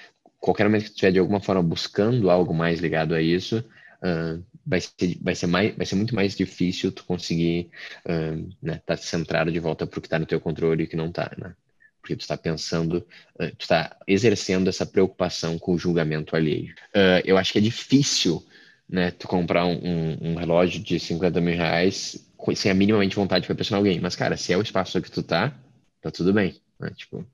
qualquer 0.41 0.65
momento 0.65 0.85
que 0.85 0.91
estiver 0.91 1.13
de 1.13 1.19
alguma 1.19 1.41
forma 1.41 1.63
buscando 1.63 2.29
algo 2.29 2.53
mais 2.53 2.81
ligado 2.81 3.15
a 3.15 3.23
isso, 3.23 3.65
uh, 4.03 4.45
vai 4.69 4.81
ser, 4.83 5.19
vai 5.21 5.35
ser 5.35 5.47
mais, 5.47 5.75
vai 5.75 5.87
ser 5.87 5.97
muito 5.97 6.15
mais 6.15 6.37
difícil 6.37 6.93
tu 6.93 7.05
conseguir 7.05 7.71
uh, 8.05 8.55
né, 8.63 8.81
tá 8.85 8.97
centrado 8.97 9.51
de 9.51 9.59
volta 9.59 9.87
para 9.87 9.99
o 9.99 10.03
que 10.03 10.07
está 10.07 10.19
no 10.19 10.27
teu 10.27 10.39
controle 10.39 10.83
e 10.83 10.87
o 10.87 10.89
que 10.89 10.97
não 10.97 11.09
está, 11.09 11.33
né? 11.39 11.55
Porque 12.03 12.15
tu 12.15 12.21
está 12.21 12.37
pensando, 12.37 13.07
uh, 13.41 13.51
tu 13.57 13.63
está 13.63 13.97
exercendo 14.07 14.69
essa 14.69 14.85
preocupação 14.85 15.59
com 15.59 15.73
o 15.73 15.79
julgamento 15.79 16.37
alheio. 16.37 16.75
Uh, 16.95 17.25
eu 17.25 17.39
acho 17.39 17.53
que 17.53 17.59
é 17.59 17.63
difícil, 17.63 18.47
né, 18.89 19.11
tu 19.11 19.27
comprar 19.27 19.65
um, 19.65 19.79
um, 19.83 20.19
um, 20.31 20.35
relógio 20.35 20.83
de 20.83 21.01
50 21.01 21.41
mil 21.41 21.57
reais 21.57 22.25
sem 22.55 22.71
a 22.71 22.75
minimamente 22.75 23.17
vontade 23.17 23.47
para 23.47 23.55
pressionar 23.55 23.81
alguém. 23.81 24.01
Mas, 24.01 24.15
cara, 24.15 24.37
se 24.37 24.53
é 24.53 24.57
o 24.57 24.63
espaço 24.63 25.01
que 25.03 25.11
tu 25.11 25.23
tá, 25.23 25.55
tá 26.01 26.11
tudo 26.11 26.33
bem, 26.33 26.61
né? 26.79 26.91
Tipo, 26.95 27.27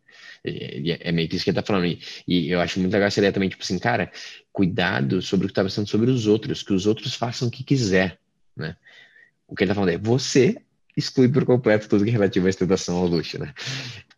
é, 0.45 1.09
é 1.09 1.12
meio 1.12 1.29
que 1.29 1.37
isso 1.37 1.45
que 1.45 1.50
ele 1.50 1.57
tá 1.57 1.62
falando. 1.62 1.87
E, 1.87 2.00
e, 2.26 2.50
eu 2.50 2.61
acho 2.61 2.79
muito 2.81 2.93
legal 2.93 3.09
essa 3.09 3.21
ideia 3.21 3.33
também, 3.33 3.49
tipo 3.49 3.62
assim, 3.62 3.79
cara, 3.79 4.11
cuidado 4.54 5.20
sobre 5.20 5.46
o 5.46 5.49
que 5.49 5.50
está 5.50 5.64
pensando 5.64 5.88
sobre 5.88 6.08
os 6.08 6.28
outros, 6.28 6.62
que 6.62 6.73
os 6.73 6.87
outros 6.87 7.12
façam 7.16 7.49
o 7.49 7.50
que 7.50 7.64
quiser, 7.64 8.20
né? 8.56 8.76
O 9.49 9.56
que 9.56 9.64
ele 9.64 9.68
tá 9.68 9.75
falando 9.75 9.90
é, 9.90 9.99
você 9.99 10.56
exclui 10.96 11.28
por 11.28 11.44
completo 11.44 11.88
tudo 11.88 12.04
que 12.04 12.11
é 12.11 12.12
relativo 12.12 12.46
à 12.46 12.50
ostentação 12.50 12.96
ao 12.96 13.06
luxo, 13.08 13.37
né? 13.37 13.52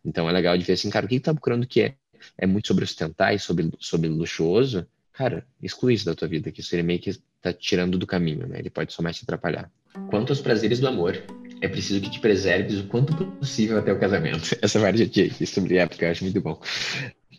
Então 0.05 0.29
é 0.29 0.31
legal 0.31 0.55
de 0.55 0.63
ver 0.63 0.73
assim, 0.73 0.91
cara, 0.91 1.07
o 1.07 1.09
que 1.09 1.15
ele 1.15 1.21
tá 1.21 1.33
procurando 1.33 1.65
que 1.65 1.81
é, 1.81 1.95
é 2.37 2.45
muito 2.45 2.67
sobre 2.67 2.83
ostentar 2.83 3.33
e 3.33 3.39
sobre, 3.39 3.71
sobre 3.79 4.07
luxuoso, 4.09 4.85
cara, 5.11 5.43
exclui 5.59 5.95
isso 5.95 6.05
da 6.05 6.13
tua 6.13 6.27
vida, 6.27 6.51
que 6.51 6.61
isso 6.61 6.75
ele 6.75 6.83
meio 6.83 6.99
que 6.99 7.19
tá 7.41 7.51
tirando 7.51 7.97
do 7.97 8.05
caminho, 8.05 8.45
né? 8.45 8.59
Ele 8.59 8.69
pode 8.69 8.93
somente 8.93 9.17
te 9.17 9.23
atrapalhar. 9.23 9.71
Quanto 10.11 10.29
aos 10.29 10.39
prazeres 10.39 10.79
do 10.79 10.87
amor, 10.87 11.19
é 11.61 11.67
preciso 11.67 11.99
que 11.99 12.11
te 12.11 12.19
preserves 12.19 12.77
o 12.77 12.83
quanto 12.83 13.15
possível 13.25 13.79
até 13.79 13.91
o 13.91 13.99
casamento. 13.99 14.55
Essa 14.61 14.79
parte 14.79 14.99
já 14.99 15.09
tinha 15.09 15.47
sobre 15.47 15.77
época, 15.77 16.05
eu 16.05 16.11
acho 16.11 16.23
muito 16.23 16.39
bom. 16.39 16.61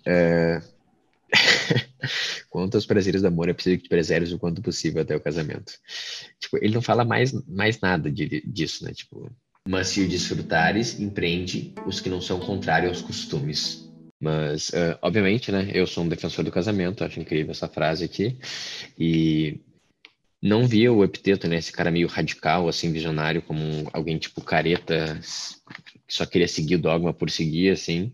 É... 0.05 0.61
Quanto 2.49 2.77
aos 2.77 2.87
prazeres 2.87 3.23
do 3.23 3.29
amor, 3.29 3.49
é 3.49 3.53
preciso 3.53 3.77
que 3.77 3.85
te 3.85 3.89
preserves 3.89 4.33
o 4.33 4.39
quanto 4.39 4.63
possível 4.63 5.03
até 5.03 5.15
o 5.15 5.21
casamento. 5.21 5.73
Tipo, 6.41 6.57
ele 6.59 6.75
não 6.75 6.83
fala 6.83 7.05
mais, 7.05 7.33
mais 7.47 7.81
nada 7.81 8.11
de, 8.11 8.43
disso, 8.47 8.85
né? 8.85 8.93
Tipo, 8.93 9.31
mas 9.69 9.89
se 9.89 10.01
o 10.01 10.09
desfrutares, 10.09 10.99
empreende 10.99 11.75
os 11.87 12.01
que 12.01 12.09
não 12.09 12.23
são 12.23 12.41
contrários 12.41 12.91
aos 12.91 13.03
costumes. 13.03 13.87
Mas, 14.19 14.71
uh, 14.71 14.99
obviamente, 15.03 15.53
né? 15.53 15.71
Eu 15.75 15.87
sou 15.87 16.05
um 16.05 16.09
defensor 16.09 16.43
do 16.43 16.51
casamento, 16.51 17.05
acho 17.05 17.21
incrível 17.21 17.51
essa 17.51 17.69
frase 17.69 18.03
aqui. 18.03 18.39
E 18.99 19.61
não 20.43 20.67
via 20.67 20.91
o 20.91 21.05
Epiteto, 21.05 21.47
né? 21.47 21.57
Esse 21.57 21.71
cara 21.71 21.91
meio 21.91 22.09
radical, 22.09 22.67
assim, 22.67 22.91
visionário, 22.91 23.43
como 23.43 23.89
alguém 23.93 24.17
tipo 24.17 24.41
careta, 24.41 25.21
que 25.85 26.15
só 26.15 26.25
queria 26.25 26.49
seguir 26.49 26.77
o 26.77 26.81
dogma 26.81 27.13
por 27.13 27.31
seguir, 27.31 27.71
assim 27.71 28.11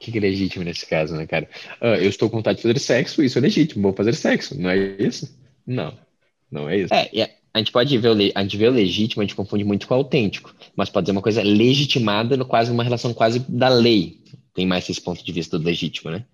que, 0.00 0.10
que 0.10 0.18
é 0.18 0.20
legítimo 0.20 0.64
nesse 0.64 0.86
caso, 0.86 1.14
né, 1.14 1.26
cara? 1.26 1.48
Ah, 1.80 1.96
eu 1.96 2.08
estou 2.08 2.28
com 2.28 2.38
vontade 2.38 2.56
de 2.56 2.62
fazer 2.62 2.78
sexo, 2.78 3.22
isso 3.22 3.38
é 3.38 3.42
legítimo, 3.42 3.82
vou 3.82 3.92
fazer 3.92 4.14
sexo, 4.14 4.58
não 4.58 4.70
é 4.70 4.76
isso? 4.98 5.38
Não, 5.66 5.96
não 6.50 6.68
é 6.68 6.78
isso. 6.78 6.92
É, 6.92 7.10
é 7.20 7.36
a 7.52 7.58
gente 7.58 7.70
pode 7.70 7.96
ver 7.98 8.08
o, 8.08 8.14
a 8.34 8.42
gente 8.42 8.56
vê 8.56 8.66
o 8.66 8.72
legítimo, 8.72 9.22
a 9.22 9.24
gente 9.24 9.34
confunde 9.34 9.64
muito 9.64 9.86
com 9.86 9.94
o 9.94 9.96
autêntico, 9.98 10.54
mas 10.74 10.88
pode 10.88 11.06
ser 11.06 11.12
uma 11.12 11.22
coisa 11.22 11.42
legitimada, 11.42 12.36
no 12.36 12.46
quase 12.46 12.70
uma 12.70 12.84
relação 12.84 13.12
quase 13.12 13.40
da 13.40 13.68
lei. 13.68 14.20
Tem 14.54 14.66
mais 14.66 14.88
esse 14.88 15.00
ponto 15.00 15.24
de 15.24 15.32
vista 15.32 15.58
do 15.58 15.64
legítimo, 15.64 16.10
né? 16.10 16.24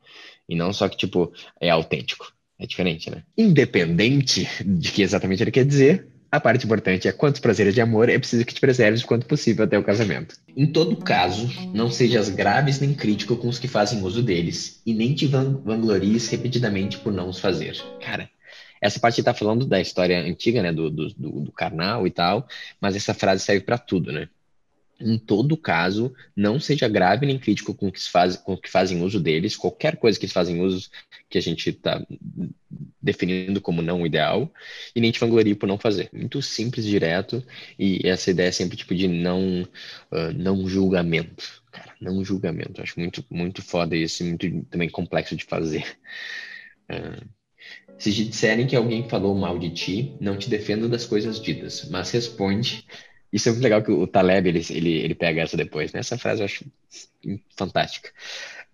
E 0.48 0.54
não 0.54 0.72
só 0.72 0.88
que, 0.88 0.96
tipo, 0.96 1.32
é 1.60 1.70
autêntico. 1.70 2.32
É 2.58 2.66
diferente, 2.66 3.10
né? 3.10 3.22
Independente 3.36 4.48
de 4.64 4.92
que 4.92 5.02
exatamente 5.02 5.42
ele 5.42 5.50
quer 5.50 5.64
dizer, 5.64 6.06
a 6.30 6.40
parte 6.40 6.64
importante 6.64 7.08
é 7.08 7.12
quantos 7.12 7.40
prazeres 7.40 7.74
de 7.74 7.80
amor 7.80 8.08
é 8.08 8.18
preciso 8.18 8.44
que 8.44 8.54
te 8.54 8.60
preserves 8.60 9.02
o 9.02 9.06
quanto 9.06 9.26
possível 9.26 9.64
até 9.64 9.78
o 9.78 9.84
casamento. 9.84 10.36
Em 10.56 10.66
todo 10.66 10.96
caso, 10.96 11.48
não 11.72 11.90
sejas 11.90 12.28
graves 12.28 12.80
nem 12.80 12.94
crítico 12.94 13.36
com 13.36 13.48
os 13.48 13.58
que 13.58 13.68
fazem 13.68 14.02
uso 14.02 14.22
deles, 14.22 14.80
e 14.84 14.92
nem 14.92 15.14
te 15.14 15.26
vanglories 15.26 16.28
repetidamente 16.28 16.98
por 16.98 17.12
não 17.12 17.28
os 17.28 17.38
fazer. 17.38 17.76
Cara, 18.00 18.28
essa 18.80 19.00
parte 19.00 19.20
está 19.20 19.32
falando 19.32 19.66
da 19.66 19.80
história 19.80 20.20
antiga, 20.20 20.62
né, 20.62 20.72
do, 20.72 20.90
do, 20.90 21.08
do, 21.14 21.52
carnal 21.52 22.06
e 22.06 22.10
tal, 22.10 22.46
mas 22.80 22.94
essa 22.94 23.14
frase 23.14 23.44
serve 23.44 23.64
para 23.64 23.78
tudo, 23.78 24.12
né? 24.12 24.28
Em 24.98 25.18
todo 25.18 25.56
caso, 25.56 26.14
não 26.34 26.58
seja 26.58 26.88
grave 26.88 27.26
nem 27.26 27.38
crítico 27.38 27.74
com 27.74 27.90
que, 27.90 28.00
faz, 28.10 28.36
que 28.36 28.70
fazem 28.70 29.02
uso 29.02 29.20
deles, 29.20 29.56
qualquer 29.56 29.96
coisa 29.96 30.18
que 30.18 30.24
eles 30.24 30.32
fazem 30.32 30.60
uso 30.60 30.90
que 31.28 31.36
a 31.36 31.40
gente 31.40 31.70
está 31.70 32.04
definindo 33.00 33.60
como 33.60 33.82
não 33.82 34.06
ideal, 34.06 34.52
e 34.94 35.00
nem 35.00 35.10
te 35.10 35.20
vanglorie 35.20 35.54
por 35.54 35.66
não 35.66 35.78
fazer. 35.78 36.08
Muito 36.12 36.40
simples, 36.40 36.84
direto, 36.84 37.44
e 37.78 38.00
essa 38.04 38.30
ideia 38.30 38.48
é 38.48 38.52
sempre 38.52 38.76
tipo 38.76 38.94
de 38.94 39.06
não, 39.06 39.62
uh, 39.62 40.32
não 40.34 40.66
julgamento. 40.68 41.62
Cara, 41.70 41.94
não 42.00 42.24
julgamento. 42.24 42.80
Acho 42.80 42.98
muito, 42.98 43.24
muito 43.30 43.62
foda 43.62 43.94
isso, 43.94 44.24
muito 44.24 44.64
também 44.64 44.88
complexo 44.88 45.36
de 45.36 45.44
fazer. 45.44 45.84
Uh, 46.90 47.26
se 47.98 48.12
te 48.12 48.24
disserem 48.24 48.66
que 48.66 48.76
alguém 48.76 49.08
falou 49.08 49.34
mal 49.34 49.58
de 49.58 49.70
ti, 49.70 50.16
não 50.20 50.36
te 50.36 50.50
defenda 50.50 50.88
das 50.88 51.06
coisas 51.06 51.40
ditas, 51.40 51.88
mas 51.90 52.10
responde 52.10 52.86
isso 53.36 53.50
é 53.50 53.52
muito 53.52 53.62
legal 53.62 53.82
que 53.82 53.90
o 53.90 54.06
Taleb 54.06 54.48
ele, 54.48 54.64
ele, 54.70 54.92
ele 54.94 55.14
pega 55.14 55.42
essa 55.42 55.58
depois, 55.58 55.92
né? 55.92 56.00
Essa 56.00 56.16
frase 56.16 56.40
eu 56.40 56.46
acho 56.46 56.64
fantástica. 57.54 58.10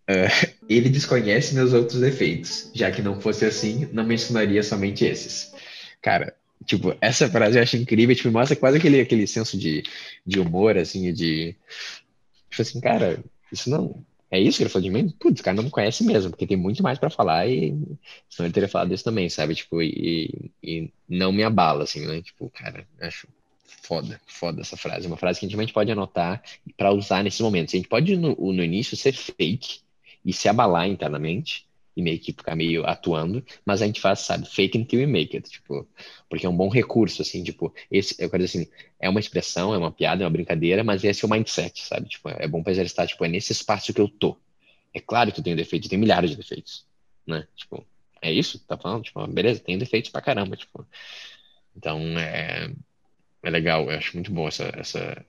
Uh, 0.09 0.53
ele 0.69 0.89
desconhece 0.89 1.53
meus 1.53 1.73
outros 1.73 2.01
defeitos, 2.01 2.71
já 2.73 2.89
que 2.93 3.03
não 3.03 3.21
fosse 3.21 3.45
assim, 3.45 3.89
não 3.93 4.05
mencionaria 4.05 4.63
somente 4.63 5.05
esses. 5.05 5.53
Cara, 6.01 6.33
tipo, 6.65 6.97
essa 7.01 7.29
frase 7.29 7.59
eu 7.59 7.63
acho 7.63 7.77
incrível, 7.77 8.15
tipo, 8.15 8.31
mostra 8.31 8.55
quase 8.55 8.79
aquele, 8.79 9.01
aquele 9.01 9.27
senso 9.27 9.59
de, 9.59 9.83
de 10.25 10.39
humor, 10.39 10.79
assim, 10.79 11.13
de. 11.13 11.57
Tipo 12.49 12.63
assim, 12.63 12.81
cara, 12.81 13.19
isso 13.51 13.69
não. 13.69 14.01
É 14.31 14.39
isso 14.41 14.59
que 14.59 14.63
ele 14.63 14.71
falou 14.71 14.89
de 14.89 14.91
mim? 14.91 15.11
Putz, 15.11 15.41
o 15.41 15.45
cara 15.45 15.57
não 15.57 15.65
me 15.65 15.71
conhece 15.71 16.05
mesmo, 16.05 16.31
porque 16.31 16.47
tem 16.47 16.57
muito 16.57 16.85
mais 16.85 17.01
para 17.01 17.11
falar 17.11 17.49
e 17.49 17.77
senão 18.31 18.47
ele 18.47 18.53
teria 18.53 18.69
falado 18.69 18.95
isso 18.95 19.05
também, 19.05 19.29
sabe? 19.29 19.57
Tipo, 19.57 19.83
e, 19.83 20.51
e 20.63 20.89
não 21.09 21.33
me 21.33 21.43
abala, 21.43 21.83
assim, 21.83 22.07
né? 22.07 22.23
Tipo, 22.23 22.49
cara, 22.49 22.87
acho 23.01 23.27
Foda, 23.81 24.21
foda 24.27 24.61
essa 24.61 24.77
frase. 24.77 25.07
Uma 25.07 25.17
frase 25.17 25.41
que 25.41 25.47
a 25.47 25.49
gente 25.49 25.73
pode 25.73 25.91
anotar 25.91 26.43
para 26.77 26.93
usar 26.93 27.23
nesses 27.25 27.41
momentos. 27.41 27.75
A 27.75 27.77
gente 27.77 27.89
pode, 27.89 28.17
no, 28.17 28.35
no 28.35 28.63
início, 28.63 28.97
ser 28.97 29.13
fake 29.13 29.81
e 30.25 30.33
se 30.33 30.49
abalar 30.49 30.89
internamente 30.89 31.67
e 31.97 32.03
meio 32.03 32.19
que 32.19 32.33
ficar 32.33 32.57
meio 32.57 32.87
atuando, 32.87 33.45
mas 33.65 33.83
a 33.83 33.87
gente 33.87 34.01
faz, 34.01 34.21
sabe, 34.21 34.49
fake 34.49 34.79
until 34.79 35.01
we 35.01 35.07
make 35.07 35.37
it, 35.37 35.49
tipo, 35.51 35.87
porque 36.29 36.47
é 36.47 36.49
um 36.49 36.57
bom 36.57 36.69
recurso, 36.69 37.21
assim, 37.23 37.43
tipo, 37.45 37.75
esse, 37.91 38.15
eu 38.19 38.31
quero 38.31 38.43
dizer 38.45 38.61
assim, 38.61 38.71
é 38.99 39.09
uma 39.09 39.21
expressão, 39.21 39.75
é 39.75 39.79
uma 39.79 39.93
piada, 39.93 40.23
é 40.23 40.27
uma 40.27 40.31
brincadeira, 40.31 40.83
mas 40.83 41.05
esse 41.05 41.25
é 41.25 41.29
o 41.29 41.31
mindset, 41.31 41.85
sabe, 41.85 42.09
tipo, 42.09 42.29
é 42.31 42.49
bom 42.49 42.63
para 42.63 42.73
exercitar, 42.73 43.07
tipo, 43.07 43.23
é 43.25 43.29
nesse 43.29 43.53
espaço 43.53 43.93
que 43.93 44.01
eu 44.01 44.09
tô. 44.09 44.39
É 44.95 45.01
claro 45.01 45.33
que 45.33 45.41
eu 45.41 45.45
tenho 45.45 45.57
defeitos, 45.57 45.89
tenho 45.89 46.01
milhares 46.01 46.31
de 46.31 46.37
defeitos, 46.37 46.87
né, 47.27 47.47
tipo, 47.55 47.87
é 48.23 48.33
isso? 48.33 48.59
Tá 48.61 48.79
falando? 48.79 49.05
Tipo, 49.05 49.27
beleza, 49.27 49.61
tenho 49.61 49.79
defeitos 49.79 50.11
pra 50.11 50.23
caramba, 50.23 50.57
tipo, 50.57 50.87
então, 51.77 51.99
é, 52.19 52.71
é 53.43 53.51
legal, 53.51 53.91
eu 53.91 53.99
acho 53.99 54.15
muito 54.15 54.33
bom 54.33 54.47
essa. 54.49 54.73
essa... 54.77 55.25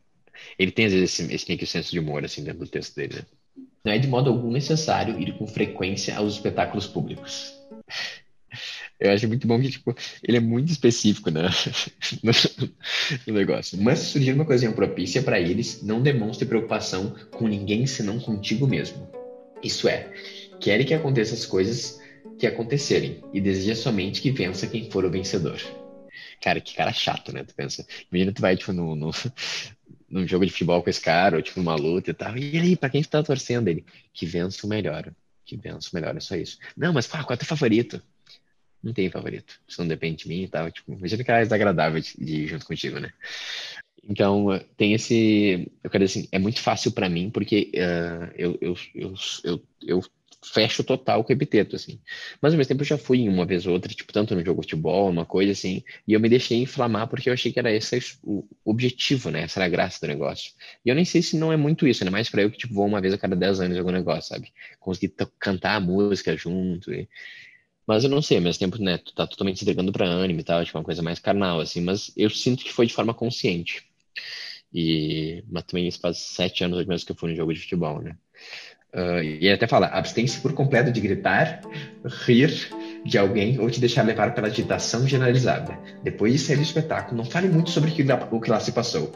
Ele 0.58 0.72
tem, 0.72 0.86
às 0.86 0.94
vezes, 0.94 1.20
esse, 1.20 1.34
esse 1.34 1.48
meio 1.48 1.60
que 1.60 1.66
senso 1.66 1.92
de 1.92 2.00
humor, 2.00 2.24
assim, 2.24 2.44
dentro 2.44 2.60
do 2.60 2.68
texto 2.68 2.96
dele. 2.96 3.16
Né? 3.16 3.22
Não 3.86 3.92
é 3.92 3.98
de 3.98 4.08
modo 4.08 4.30
algum 4.30 4.52
necessário 4.52 5.20
ir 5.20 5.38
com 5.38 5.46
frequência 5.46 6.16
aos 6.16 6.34
espetáculos 6.34 6.88
públicos. 6.88 7.54
Eu 9.00 9.12
acho 9.12 9.28
muito 9.28 9.46
bom 9.48 9.60
que, 9.60 9.70
tipo, 9.70 9.94
ele 10.26 10.38
é 10.38 10.40
muito 10.40 10.72
específico 10.72 11.30
né? 11.30 11.50
no, 12.24 12.32
no 13.28 13.34
negócio. 13.34 13.78
Mas 13.82 14.00
se 14.00 14.06
surgir 14.12 14.32
uma 14.32 14.46
coisinha 14.46 14.72
propícia 14.72 15.22
para 15.22 15.40
eles, 15.40 15.82
não 15.82 16.02
demonstre 16.02 16.48
preocupação 16.48 17.14
com 17.32 17.48
ninguém 17.48 17.86
senão 17.86 18.20
contigo 18.20 18.66
mesmo. 18.66 19.08
Isso 19.62 19.88
é, 19.88 20.14
quer 20.62 20.84
que 20.86 20.94
aconteçam 20.94 21.38
as 21.38 21.46
coisas 21.46 22.00
que 22.40 22.48
acontecerem 22.48 23.22
e 23.34 23.42
deseja 23.42 23.76
somente 23.76 24.22
que 24.22 24.32
vença 24.32 24.68
quem 24.68 24.90
for 24.90 25.04
o 25.04 25.12
vencedor. 25.12 25.60
Cara, 26.44 26.60
que 26.60 26.76
cara 26.76 26.92
chato, 26.92 27.32
né? 27.32 27.42
Tu 27.46 27.56
pensa, 27.56 27.88
imagina 28.12 28.34
tu 28.34 28.42
vai, 28.42 28.58
tipo, 28.58 28.74
no, 28.74 28.96
no, 28.96 29.12
num 30.12 30.28
jogo 30.28 30.46
de 30.46 30.52
futebol 30.52 30.84
com 30.84 30.90
esse 30.90 31.00
cara, 31.00 31.38
ou 31.38 31.42
tipo, 31.42 31.58
numa 31.60 31.76
luta 31.76 32.12
e 32.12 32.14
tal. 32.14 32.38
E 32.38 32.60
aí, 32.60 32.76
pra 32.76 32.90
quem 32.90 33.02
tu 33.02 33.10
tá 33.10 33.24
torcendo 33.24 33.70
ele? 33.70 33.86
Que 34.14 34.26
vença 34.26 34.66
o 34.68 34.70
melhor. 34.70 35.10
Que 35.46 35.56
vença 35.56 35.90
o 35.90 35.96
melhor, 35.96 36.18
é 36.18 36.20
só 36.20 36.36
isso. 36.36 36.60
Não, 36.76 36.92
mas 36.92 37.08
qual 37.08 37.26
é 37.32 37.38
teu 37.38 37.48
favorito? 37.48 38.04
Não 38.84 38.92
tem 38.92 39.10
favorito. 39.10 39.58
Isso 39.66 39.80
não 39.80 39.88
depende 39.88 40.24
de 40.24 40.28
mim 40.28 40.44
e 40.44 40.48
tal. 40.50 40.70
Tipo, 40.70 40.92
imagina 40.92 41.24
que 41.24 41.32
é 41.32 41.44
desagradável 41.44 42.02
de, 42.02 42.14
de 42.18 42.48
junto 42.48 42.66
contigo, 42.66 43.00
né? 43.00 43.14
Então, 44.04 44.48
tem 44.76 44.94
esse. 44.94 45.72
Eu 45.82 45.90
quero 45.90 46.04
dizer 46.06 46.20
assim, 46.20 46.30
é 46.30 46.40
muito 46.40 46.60
fácil 46.60 46.92
para 46.92 47.08
mim, 47.08 47.30
porque 47.30 47.72
uh, 47.74 48.34
eu, 48.36 48.58
eu, 48.60 48.78
eu, 48.94 49.14
eu, 49.46 49.64
eu 49.82 50.04
fecho 50.44 50.84
total 50.84 51.24
com 51.24 51.32
o 51.32 51.36
epiteto, 51.36 51.76
assim. 51.76 52.00
Mas 52.42 52.54
ao 52.54 52.58
mesmo 52.58 52.70
tempo 52.70 52.82
eu 52.82 52.86
já 52.88 52.98
fui 52.98 53.28
uma 53.30 53.46
vez 53.46 53.66
ou 53.68 53.74
outra, 53.74 53.94
tipo, 53.94 54.12
tanto 54.14 54.36
no 54.36 54.44
jogo 54.44 54.62
de 54.62 54.68
futebol, 54.68 55.10
uma 55.10 55.26
coisa 55.26 55.52
assim, 55.52 55.84
e 56.08 56.14
eu 56.14 56.20
me 56.20 56.30
deixei 56.30 56.62
inflamar 56.62 57.08
porque 57.08 57.30
eu 57.30 57.34
achei 57.34 57.52
que 57.52 57.60
era 57.60 57.72
esse 57.72 58.18
o 58.24 58.46
objetivo, 58.66 59.30
né? 59.32 59.42
Essa 59.44 59.60
era 59.60 59.66
a 59.66 59.70
graça 59.70 60.00
do 60.02 60.08
negócio. 60.08 60.52
E 60.86 60.90
eu 60.90 60.96
nem 60.96 61.06
sei 61.06 61.22
se 61.22 61.38
não 61.38 61.52
é 61.52 61.58
muito 61.58 61.88
isso, 61.88 62.04
né? 62.06 62.12
Mais 62.12 62.30
pra 62.30 62.42
eu 62.42 62.52
que, 62.52 62.58
tipo, 62.58 62.74
vou 62.74 62.86
uma 62.86 63.02
vez 63.02 63.14
a 63.14 63.18
cada 63.18 63.36
10 63.36 63.60
anos 63.60 63.76
em 63.76 63.80
algum 63.80 63.92
negócio, 63.92 64.30
sabe? 64.34 64.52
Conseguir 64.80 65.14
cantar 65.40 65.76
a 65.76 65.80
música 65.80 66.36
junto 66.38 66.94
e... 66.94 67.08
Mas 67.88 68.04
eu 68.04 68.10
não 68.10 68.22
sei, 68.22 68.38
ao 68.38 68.44
mesmo 68.44 68.60
tempo, 68.60 68.82
né, 68.82 68.98
tu 68.98 69.14
tá 69.14 69.28
totalmente 69.28 69.60
se 69.60 69.64
entregando 69.66 69.92
pra 69.92 70.08
anime 70.08 70.42
e 70.42 70.44
tal, 70.44 70.64
tipo, 70.64 70.78
uma 70.78 70.84
coisa 70.86 71.02
mais 71.02 71.20
carnal, 71.20 71.60
assim, 71.60 71.82
mas 71.82 72.12
eu 72.16 72.30
sinto 72.30 72.64
que 72.64 72.72
foi 72.72 72.86
de 72.88 72.94
forma 72.94 73.14
consciente. 73.14 73.84
E, 74.74 75.44
mas 75.50 75.64
também 75.66 75.88
isso 75.88 76.00
faz 76.00 76.18
sete 76.18 76.64
anos 76.64 76.86
mesmo 76.86 77.06
que 77.06 77.12
eu 77.12 77.16
fui 77.16 77.30
no 77.32 77.36
jogo 77.36 77.54
de 77.54 77.60
futebol, 77.62 78.02
né? 78.02 78.18
Uh, 78.94 79.24
e 79.24 79.50
até 79.50 79.66
fala: 79.66 79.88
abstém-se 79.88 80.40
por 80.40 80.54
completo 80.54 80.92
de 80.92 81.02
gritar, 81.02 81.62
rir 82.26 82.70
de 83.04 83.18
alguém 83.18 83.60
ou 83.60 83.70
te 83.70 83.80
deixar 83.80 84.04
levar 84.04 84.34
pela 84.34 84.48
agitação 84.48 85.08
generalizada. 85.08 85.78
Depois 86.04 86.34
de 86.34 86.40
sair 86.40 86.58
do 86.58 86.62
espetáculo, 86.62 87.18
não 87.18 87.26
fale 87.26 87.48
muito 87.48 87.72
sobre 87.72 87.92
o 88.32 88.42
que 88.42 88.50
lá 88.50 88.60
se 88.60 88.72
passou. 88.72 89.12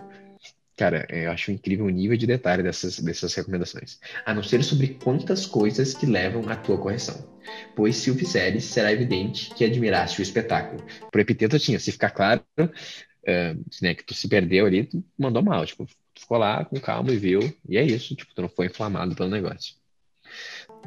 Cara, 0.77 1.07
eu 1.09 1.31
acho 1.31 1.51
incrível 1.51 1.87
o 1.87 1.89
nível 1.89 2.15
de 2.15 2.27
detalhe 2.27 2.61
dessas, 2.61 2.99
dessas 2.99 3.33
recomendações. 3.33 3.99
A 4.23 4.31
não 4.31 4.43
ser 4.43 4.63
sobre 4.63 4.89
quantas 4.89 5.47
coisas 5.47 5.95
que 5.95 6.05
levam 6.05 6.47
à 6.49 6.55
tua 6.55 6.77
correção. 6.77 7.35
Pois 7.75 7.95
se 7.95 8.11
o 8.11 8.15
fizeres, 8.15 8.63
será 8.65 8.93
evidente 8.93 9.51
que 9.55 9.65
admiraste 9.65 10.19
o 10.19 10.23
espetáculo. 10.23 10.85
Por 11.11 11.19
epiteto 11.19 11.57
tinha, 11.57 11.79
se 11.79 11.91
ficar 11.91 12.11
claro, 12.11 12.43
uh, 12.59 13.65
né, 13.81 13.95
que 13.95 14.03
tu 14.03 14.13
se 14.13 14.27
perdeu 14.27 14.67
ali, 14.67 14.85
tu 14.85 15.03
mandou 15.17 15.41
mal. 15.41 15.65
Tipo, 15.65 15.87
ficou 16.19 16.37
lá 16.37 16.65
com 16.65 16.79
calma 16.79 17.11
e 17.11 17.17
viu, 17.17 17.39
e 17.67 17.77
é 17.77 17.83
isso, 17.83 18.15
tipo, 18.15 18.33
tu 18.33 18.41
não 18.41 18.49
foi 18.49 18.67
inflamado 18.67 19.15
pelo 19.15 19.29
negócio. 19.29 19.75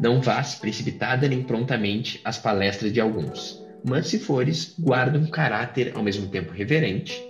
Não 0.00 0.20
vás 0.20 0.54
precipitada 0.54 1.28
nem 1.28 1.42
prontamente 1.42 2.20
às 2.24 2.38
palestras 2.38 2.92
de 2.92 3.00
alguns, 3.00 3.62
mas 3.84 4.08
se 4.08 4.18
fores, 4.18 4.74
guarda 4.78 5.18
um 5.18 5.26
caráter 5.26 5.92
ao 5.94 6.02
mesmo 6.02 6.28
tempo 6.28 6.52
reverente, 6.52 7.20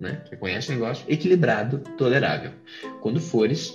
né, 0.00 0.22
reconhece 0.30 0.70
o 0.70 0.74
negócio, 0.74 1.04
equilibrado, 1.08 1.78
tolerável. 1.96 2.52
Quando 3.00 3.20
fores, 3.20 3.72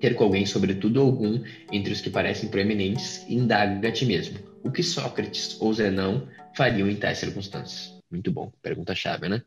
ter 0.00 0.14
com 0.14 0.24
alguém, 0.24 0.46
sobretudo 0.46 1.00
algum, 1.00 1.42
entre 1.72 1.92
os 1.92 2.00
que 2.00 2.10
parecem 2.10 2.48
proeminentes, 2.48 3.24
indaga 3.28 3.88
a 3.88 3.92
ti 3.92 4.06
mesmo. 4.06 4.38
O 4.62 4.70
que 4.70 4.82
Sócrates 4.82 5.60
ou 5.60 5.72
Zenão 5.72 6.28
fariam 6.56 6.88
em 6.88 6.96
tais 6.96 7.18
circunstâncias? 7.18 7.98
Muito 8.10 8.30
bom, 8.30 8.52
pergunta-chave, 8.62 9.28
né? 9.28 9.42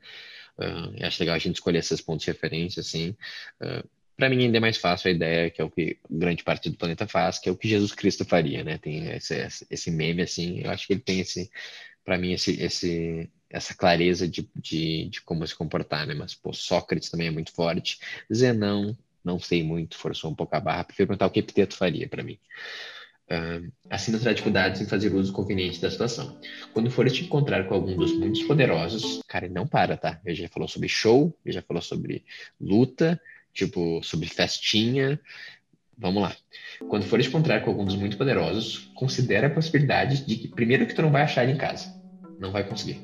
Uh, 0.57 1.05
acho 1.05 1.21
legal 1.21 1.35
a 1.35 1.39
gente 1.39 1.55
escolher 1.55 1.79
esses 1.79 2.01
pontos 2.01 2.25
de 2.25 2.31
referência, 2.31 2.81
assim. 2.81 3.15
Uh, 3.61 3.87
para 4.15 4.29
mim 4.29 4.43
ainda 4.43 4.57
é 4.57 4.61
mais 4.61 4.77
fácil 4.77 5.09
a 5.09 5.11
ideia 5.11 5.49
que 5.49 5.61
é 5.61 5.63
o 5.63 5.69
que 5.69 5.97
grande 6.09 6.43
parte 6.43 6.69
do 6.69 6.77
planeta 6.77 7.07
faz, 7.07 7.39
que 7.39 7.49
é 7.49 7.51
o 7.51 7.57
que 7.57 7.67
Jesus 7.67 7.93
Cristo 7.93 8.23
faria, 8.23 8.63
né? 8.63 8.77
Tem 8.77 9.09
esse, 9.11 9.65
esse 9.69 9.91
meme, 9.91 10.21
assim, 10.21 10.61
eu 10.61 10.69
acho 10.69 10.85
que 10.85 10.93
ele 10.93 11.01
tem 11.01 11.19
esse, 11.19 11.49
para 12.03 12.17
mim, 12.17 12.33
esse, 12.33 12.61
esse, 12.61 13.29
essa 13.49 13.73
clareza 13.73 14.27
de, 14.27 14.49
de, 14.55 15.09
de, 15.09 15.21
como 15.21 15.45
se 15.47 15.55
comportar, 15.55 16.05
né? 16.05 16.13
Mas, 16.13 16.35
pô, 16.35 16.53
Sócrates 16.53 17.09
também 17.09 17.27
é 17.27 17.31
muito 17.31 17.51
forte. 17.51 17.99
Zenão, 18.31 18.97
não 19.23 19.39
sei 19.39 19.63
muito, 19.63 19.97
forçou 19.97 20.31
um 20.31 20.35
pouco 20.35 20.55
a 20.55 20.59
barra, 20.59 20.83
prefiro 20.83 21.07
perguntar 21.07 21.27
o 21.27 21.31
que 21.31 21.39
Epiteto 21.39 21.75
faria 21.75 22.07
para 22.07 22.23
mim. 22.23 22.37
Uh, 23.31 23.71
assim 23.89 24.17
terá 24.17 24.33
dificuldades 24.33 24.81
em 24.81 24.85
fazer 24.85 25.13
uso 25.13 25.31
conveniente 25.31 25.81
da 25.81 25.89
situação. 25.89 26.37
Quando 26.73 26.91
fores 26.91 27.13
te 27.13 27.23
encontrar 27.23 27.67
com 27.67 27.73
algum 27.73 27.95
dos 27.95 28.11
muitos 28.13 28.43
poderosos, 28.43 29.21
cara, 29.27 29.47
não 29.47 29.65
para, 29.65 29.97
tá? 29.97 30.19
Ele 30.25 30.35
já 30.35 30.49
falou 30.49 30.67
sobre 30.67 30.89
show, 30.89 31.35
ele 31.45 31.53
já 31.53 31.61
falou 31.61 31.81
sobre 31.81 32.23
luta, 32.59 33.19
tipo, 33.53 34.01
sobre 34.03 34.27
festinha. 34.27 35.19
Vamos 35.97 36.23
lá. 36.23 36.35
Quando 36.89 37.05
fores 37.05 37.27
encontrar 37.27 37.61
com 37.61 37.69
algum 37.69 37.85
dos 37.85 37.95
muito 37.95 38.17
poderosos, 38.17 38.91
considere 38.93 39.45
a 39.45 39.49
possibilidade 39.49 40.25
de 40.25 40.35
que, 40.35 40.47
primeiro, 40.47 40.85
que 40.85 40.93
tu 40.93 41.01
não 41.01 41.11
vai 41.11 41.21
achar 41.21 41.43
ele 41.43 41.53
em 41.53 41.57
casa. 41.57 41.93
Não 42.39 42.51
vai 42.51 42.63
conseguir. 42.67 42.99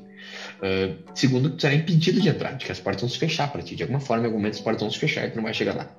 Uh, 0.58 1.02
segundo, 1.14 1.50
que 1.50 1.56
tu 1.56 1.60
será 1.62 1.74
impedido 1.74 2.20
de 2.20 2.28
entrar, 2.28 2.52
de 2.52 2.66
que 2.66 2.72
as 2.72 2.80
portas 2.80 3.00
vão 3.00 3.08
se 3.08 3.18
fechar 3.18 3.50
para 3.50 3.62
ti. 3.62 3.74
De 3.74 3.82
alguma 3.82 4.00
forma, 4.00 4.24
em 4.24 4.26
algum 4.26 4.38
momento, 4.38 4.54
as 4.54 4.60
portas 4.60 4.82
vão 4.82 4.90
se 4.90 4.98
fechar 4.98 5.26
e 5.26 5.30
tu 5.30 5.36
não 5.36 5.44
vai 5.44 5.54
chegar 5.54 5.74
lá. 5.74 5.96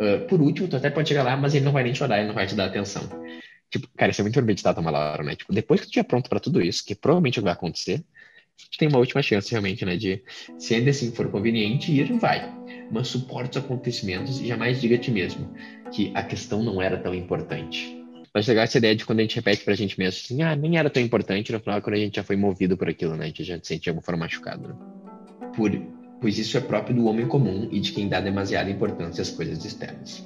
Uh, 0.00 0.26
por 0.26 0.40
último, 0.40 0.66
tu 0.66 0.76
até 0.76 0.90
pode 0.90 1.08
chegar 1.08 1.22
lá, 1.22 1.36
mas 1.36 1.54
ele 1.54 1.64
não 1.64 1.72
vai 1.72 1.84
nem 1.84 1.92
te 1.92 2.02
olhar, 2.02 2.18
ele 2.18 2.28
não 2.28 2.34
vai 2.34 2.46
te 2.46 2.54
dar 2.54 2.66
atenção. 2.66 3.08
Tipo, 3.70 3.88
cara, 3.96 4.10
isso 4.10 4.20
é 4.20 4.24
muito 4.24 4.34
premeditado 4.34 4.80
uma 4.80 5.22
né? 5.22 5.36
Tipo, 5.36 5.52
depois 5.52 5.80
que 5.80 5.86
tu 5.86 5.90
estiver 5.90 6.04
pronto 6.04 6.28
para 6.28 6.40
tudo 6.40 6.60
isso, 6.60 6.84
que 6.84 6.94
provavelmente 6.94 7.40
vai 7.40 7.52
acontecer, 7.52 8.04
tu 8.70 8.78
tem 8.78 8.88
uma 8.88 8.98
última 8.98 9.22
chance 9.22 9.50
realmente, 9.50 9.84
né? 9.84 9.96
De, 9.96 10.22
se 10.58 10.74
ainda 10.74 10.90
assim 10.90 11.12
for 11.12 11.30
conveniente, 11.30 11.92
ir, 11.92 12.12
vai. 12.14 12.52
Mas 12.90 13.08
suporte 13.08 13.56
os 13.56 13.64
acontecimentos 13.64 14.40
e 14.40 14.46
jamais 14.46 14.80
diga 14.80 14.96
a 14.96 14.98
ti 14.98 15.12
mesmo 15.12 15.54
que 15.92 16.12
a 16.14 16.22
questão 16.22 16.62
não 16.62 16.82
era 16.82 16.98
tão 16.98 17.14
importante. 17.14 17.96
Mas 18.34 18.46
legal 18.46 18.64
essa 18.64 18.78
ideia 18.78 18.94
de 18.94 19.04
quando 19.04 19.20
a 19.20 19.22
gente 19.22 19.36
repete 19.36 19.64
pra 19.64 19.74
gente 19.74 19.98
mesmo 19.98 20.20
assim, 20.24 20.42
ah, 20.42 20.54
nem 20.54 20.76
era 20.76 20.90
tão 20.90 21.02
importante, 21.02 21.52
no 21.52 21.60
final, 21.60 21.80
quando 21.80 21.94
a 21.94 21.98
gente 21.98 22.16
já 22.16 22.24
foi 22.24 22.36
movido 22.36 22.76
por 22.76 22.88
aquilo, 22.88 23.16
né? 23.16 23.24
A 23.24 23.28
gente 23.28 23.44
já 23.44 23.56
se 23.56 23.66
sente 23.66 23.84
de 23.84 23.90
alguma 23.90 24.04
forma 24.04 24.24
machucado, 24.24 24.68
né? 24.68 24.74
Por, 25.54 25.70
pois 26.20 26.38
isso 26.38 26.56
é 26.56 26.60
próprio 26.60 26.94
do 26.94 27.06
homem 27.06 27.26
comum 27.26 27.68
e 27.70 27.80
de 27.80 27.92
quem 27.92 28.08
dá 28.08 28.20
demasiada 28.20 28.70
importância 28.70 29.22
às 29.22 29.30
coisas 29.30 29.64
externas. 29.64 30.24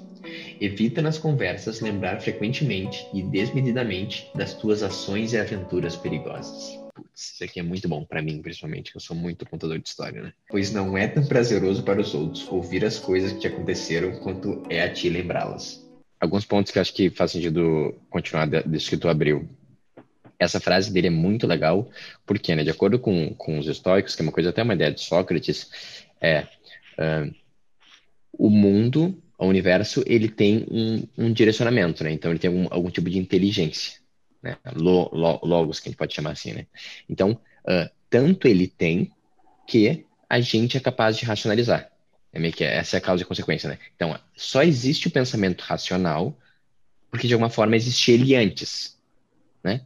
Evita 0.64 1.02
nas 1.02 1.18
conversas 1.18 1.82
lembrar 1.82 2.22
frequentemente 2.22 3.06
e 3.12 3.22
desmedidamente 3.22 4.30
das 4.34 4.54
tuas 4.54 4.82
ações 4.82 5.34
e 5.34 5.36
aventuras 5.36 5.94
perigosas. 5.94 6.80
Putz, 6.94 7.34
isso 7.34 7.44
aqui 7.44 7.60
é 7.60 7.62
muito 7.62 7.86
bom 7.86 8.02
para 8.02 8.22
mim, 8.22 8.40
principalmente, 8.40 8.90
que 8.90 8.96
eu 8.96 9.00
sou 9.02 9.14
muito 9.14 9.44
contador 9.44 9.78
de 9.78 9.86
história, 9.86 10.22
né? 10.22 10.32
Pois 10.48 10.72
não 10.72 10.96
é 10.96 11.06
tão 11.06 11.22
prazeroso 11.22 11.82
para 11.82 12.00
os 12.00 12.14
outros 12.14 12.48
ouvir 12.48 12.82
as 12.82 12.98
coisas 12.98 13.34
que 13.34 13.40
te 13.40 13.46
aconteceram 13.46 14.18
quanto 14.20 14.62
é 14.70 14.82
a 14.82 14.90
ti 14.90 15.10
lembrá-las. 15.10 15.86
Alguns 16.18 16.46
pontos 16.46 16.72
que 16.72 16.78
acho 16.78 16.94
que 16.94 17.10
faz 17.10 17.32
sentido 17.32 17.94
continuar 18.08 18.46
disso 18.46 18.88
que 18.88 18.96
tu 18.96 19.10
abriu. 19.10 19.46
Essa 20.38 20.60
frase 20.60 20.90
dele 20.90 21.08
é 21.08 21.10
muito 21.10 21.46
legal, 21.46 21.90
porque, 22.24 22.54
né, 22.54 22.64
de 22.64 22.70
acordo 22.70 22.98
com, 22.98 23.34
com 23.34 23.58
os 23.58 23.66
estoicos, 23.66 24.16
que 24.16 24.22
é 24.22 24.24
uma 24.24 24.32
coisa 24.32 24.48
até 24.48 24.62
uma 24.62 24.72
ideia 24.72 24.92
de 24.92 25.02
Sócrates, 25.02 25.68
é 26.22 26.44
uh, 26.98 27.34
o 28.32 28.48
mundo 28.48 29.22
o 29.46 29.48
universo 29.48 30.02
ele 30.06 30.28
tem 30.28 30.66
um, 30.70 31.06
um 31.16 31.32
direcionamento, 31.32 32.04
né? 32.04 32.12
Então 32.12 32.30
ele 32.30 32.38
tem 32.38 32.48
algum, 32.48 32.66
algum 32.70 32.90
tipo 32.90 33.08
de 33.08 33.18
inteligência, 33.18 34.00
né? 34.42 34.56
logos 34.74 35.80
que 35.80 35.88
a 35.88 35.90
gente 35.90 35.98
pode 35.98 36.14
chamar 36.14 36.32
assim, 36.32 36.52
né? 36.52 36.66
Então 37.08 37.32
uh, 37.66 37.90
tanto 38.10 38.46
ele 38.46 38.66
tem 38.66 39.10
que 39.66 40.04
a 40.28 40.40
gente 40.40 40.76
é 40.76 40.80
capaz 40.80 41.16
de 41.16 41.24
racionalizar. 41.24 41.90
É 42.32 42.38
meio 42.38 42.52
que 42.52 42.64
essa 42.64 42.96
é 42.96 42.98
a 42.98 43.00
causa 43.00 43.22
e 43.22 43.26
consequência, 43.26 43.68
né? 43.68 43.78
Então 43.94 44.18
só 44.36 44.62
existe 44.62 45.08
o 45.08 45.10
pensamento 45.10 45.62
racional 45.62 46.36
porque 47.10 47.28
de 47.28 47.34
alguma 47.34 47.50
forma 47.50 47.76
existe 47.76 48.10
ele 48.10 48.34
antes, 48.34 48.98
né? 49.62 49.82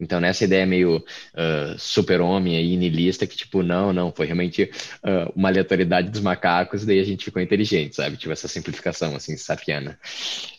Então, 0.00 0.18
nessa 0.18 0.44
ideia 0.44 0.64
meio 0.64 0.96
uh, 0.96 1.78
super-homem 1.78 2.58
e 2.58 2.76
nihilista, 2.76 3.26
que 3.26 3.36
tipo, 3.36 3.62
não, 3.62 3.92
não, 3.92 4.10
foi 4.10 4.26
realmente 4.26 4.70
uh, 5.04 5.30
uma 5.36 5.48
aleatoriedade 5.48 6.08
dos 6.10 6.22
macacos, 6.22 6.86
daí 6.86 6.98
a 6.98 7.04
gente 7.04 7.24
ficou 7.24 7.42
inteligente, 7.42 7.96
sabe? 7.96 8.16
Tipo, 8.16 8.32
essa 8.32 8.48
simplificação, 8.48 9.14
assim, 9.14 9.36
safiana. 9.36 9.98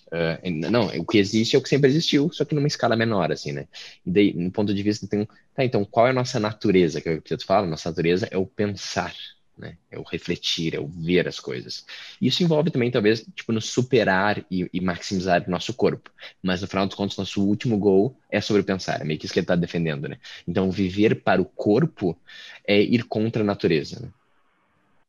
Uh, 0.07 0.69
não, 0.69 0.87
o 0.99 1.05
que 1.05 1.17
existe 1.17 1.55
é 1.55 1.59
o 1.59 1.61
que 1.61 1.69
sempre 1.69 1.89
existiu, 1.89 2.29
só 2.31 2.45
que 2.45 2.53
numa 2.53 2.67
escala 2.67 2.95
menor, 2.95 3.31
assim, 3.31 3.51
né? 3.51 3.67
E 4.05 4.11
daí, 4.11 4.33
no 4.33 4.51
ponto 4.51 4.73
de 4.73 4.83
vista, 4.83 5.07
tá, 5.07 5.65
então, 5.65 5.83
qual 5.83 6.07
é 6.07 6.11
a 6.11 6.13
nossa 6.13 6.39
natureza? 6.39 7.01
Que 7.01 7.09
é 7.09 7.13
o 7.15 7.21
que 7.21 7.37
falo, 7.45 7.65
nossa 7.65 7.89
natureza 7.89 8.27
é 8.29 8.37
o 8.37 8.45
pensar, 8.45 9.13
né? 9.57 9.77
É 9.91 9.99
o 9.99 10.03
refletir, 10.03 10.75
é 10.75 10.79
o 10.79 10.87
ver 10.87 11.27
as 11.27 11.39
coisas. 11.39 11.85
Isso 12.21 12.43
envolve 12.43 12.71
também, 12.71 12.89
talvez, 12.89 13.25
tipo, 13.35 13.51
no 13.51 13.61
superar 13.61 14.43
e, 14.49 14.69
e 14.73 14.81
maximizar 14.81 15.43
o 15.47 15.51
nosso 15.51 15.73
corpo. 15.73 16.09
Mas, 16.41 16.61
no 16.61 16.67
final 16.67 16.85
dos 16.87 16.95
contos, 16.95 17.17
nosso 17.17 17.43
último 17.43 17.77
gol 17.77 18.17
é 18.29 18.41
sobre 18.41 18.63
pensar. 18.63 19.01
É 19.01 19.03
meio 19.03 19.19
que 19.19 19.25
isso 19.25 19.33
que 19.33 19.39
ele 19.39 19.45
está 19.45 19.55
defendendo, 19.55 20.07
né? 20.07 20.17
Então, 20.47 20.71
viver 20.71 21.21
para 21.21 21.41
o 21.41 21.45
corpo 21.45 22.17
é 22.65 22.81
ir 22.81 23.03
contra 23.03 23.43
a 23.43 23.45
natureza, 23.45 23.99
né? 23.99 24.09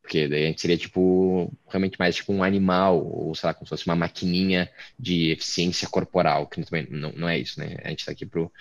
Porque 0.02 0.26
daí 0.28 0.44
a 0.44 0.46
gente 0.48 0.60
seria, 0.60 0.76
tipo, 0.76 1.50
realmente 1.68 1.96
mais 1.98 2.16
tipo 2.16 2.32
um 2.32 2.42
animal, 2.42 3.06
ou 3.06 3.34
sei 3.34 3.46
lá, 3.46 3.54
como 3.54 3.66
se 3.66 3.70
fosse 3.70 3.86
uma 3.86 3.94
maquininha 3.94 4.68
de 4.98 5.30
eficiência 5.30 5.88
corporal, 5.88 6.48
que 6.48 6.62
também 6.62 6.86
não, 6.90 7.12
não 7.12 7.28
é 7.28 7.38
isso, 7.38 7.58
né? 7.60 7.76
A 7.84 7.88
gente 7.88 8.00
está 8.00 8.12
aqui 8.12 8.26
pro... 8.26 8.52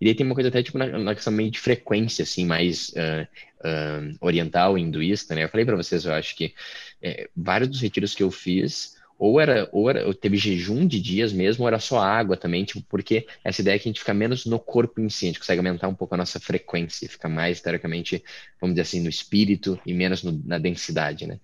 E 0.00 0.04
daí 0.04 0.14
tem 0.14 0.24
uma 0.24 0.34
coisa 0.34 0.48
até 0.48 0.62
tipo 0.62 0.78
na, 0.78 0.86
na 0.86 1.14
questão 1.14 1.32
meio 1.32 1.50
de 1.50 1.58
frequência, 1.58 2.22
assim, 2.22 2.46
mais 2.46 2.90
uh, 2.90 3.26
uh, 3.60 4.16
oriental, 4.20 4.78
hinduísta, 4.78 5.34
né? 5.34 5.44
Eu 5.44 5.48
falei 5.48 5.64
para 5.64 5.76
vocês, 5.76 6.04
eu 6.04 6.12
acho 6.12 6.36
que 6.36 6.54
é, 7.02 7.28
vários 7.36 7.68
dos 7.68 7.80
retiros 7.80 8.14
que 8.14 8.22
eu 8.22 8.30
fiz 8.30 8.98
ou 9.18 9.40
era, 9.40 9.68
ou 9.72 9.90
era, 9.90 10.06
ou 10.06 10.14
teve 10.14 10.36
jejum 10.36 10.86
de 10.86 11.00
dias 11.00 11.32
mesmo, 11.32 11.64
ou 11.64 11.68
era 11.68 11.80
só 11.80 11.98
água 11.98 12.36
também, 12.36 12.64
tipo, 12.64 12.80
porque 12.88 13.26
essa 13.42 13.60
ideia 13.60 13.74
é 13.74 13.78
que 13.78 13.88
a 13.88 13.90
gente 13.90 13.98
fica 13.98 14.14
menos 14.14 14.46
no 14.46 14.60
corpo 14.60 15.00
em 15.00 15.08
si, 15.08 15.24
a 15.24 15.28
gente 15.28 15.40
consegue 15.40 15.58
aumentar 15.58 15.88
um 15.88 15.94
pouco 15.94 16.14
a 16.14 16.18
nossa 16.18 16.38
frequência, 16.38 17.08
fica 17.08 17.28
mais, 17.28 17.60
teoricamente, 17.60 18.22
vamos 18.60 18.74
dizer 18.74 18.82
assim, 18.82 19.00
no 19.00 19.08
espírito 19.08 19.78
e 19.84 19.92
menos 19.92 20.22
no, 20.22 20.40
na 20.44 20.56
densidade, 20.56 21.26
né? 21.26 21.40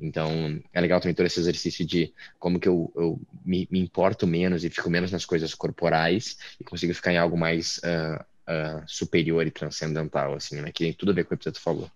Então, 0.00 0.58
é 0.72 0.80
legal 0.80 1.00
também 1.00 1.14
todo 1.14 1.26
esse 1.26 1.38
exercício 1.38 1.84
de 1.84 2.14
como 2.38 2.58
que 2.58 2.68
eu, 2.68 2.90
eu 2.96 3.20
me, 3.44 3.68
me, 3.70 3.80
importo 3.80 4.26
menos 4.26 4.64
e 4.64 4.70
fico 4.70 4.88
menos 4.88 5.12
nas 5.12 5.26
coisas 5.26 5.54
corporais 5.54 6.38
e 6.58 6.64
consigo 6.64 6.94
ficar 6.94 7.12
em 7.12 7.18
algo 7.18 7.36
mais 7.36 7.78
uh, 7.78 8.24
uh, 8.48 8.82
superior 8.86 9.46
e 9.46 9.50
transcendental, 9.50 10.34
assim, 10.34 10.60
né? 10.60 10.72
Que 10.72 10.84
tem 10.84 10.92
tudo 10.92 11.12
a 11.12 11.14
ver 11.14 11.24
com 11.24 11.34
o 11.34 11.38
que 11.38 11.44
você 11.44 11.52
falou. 11.52 11.90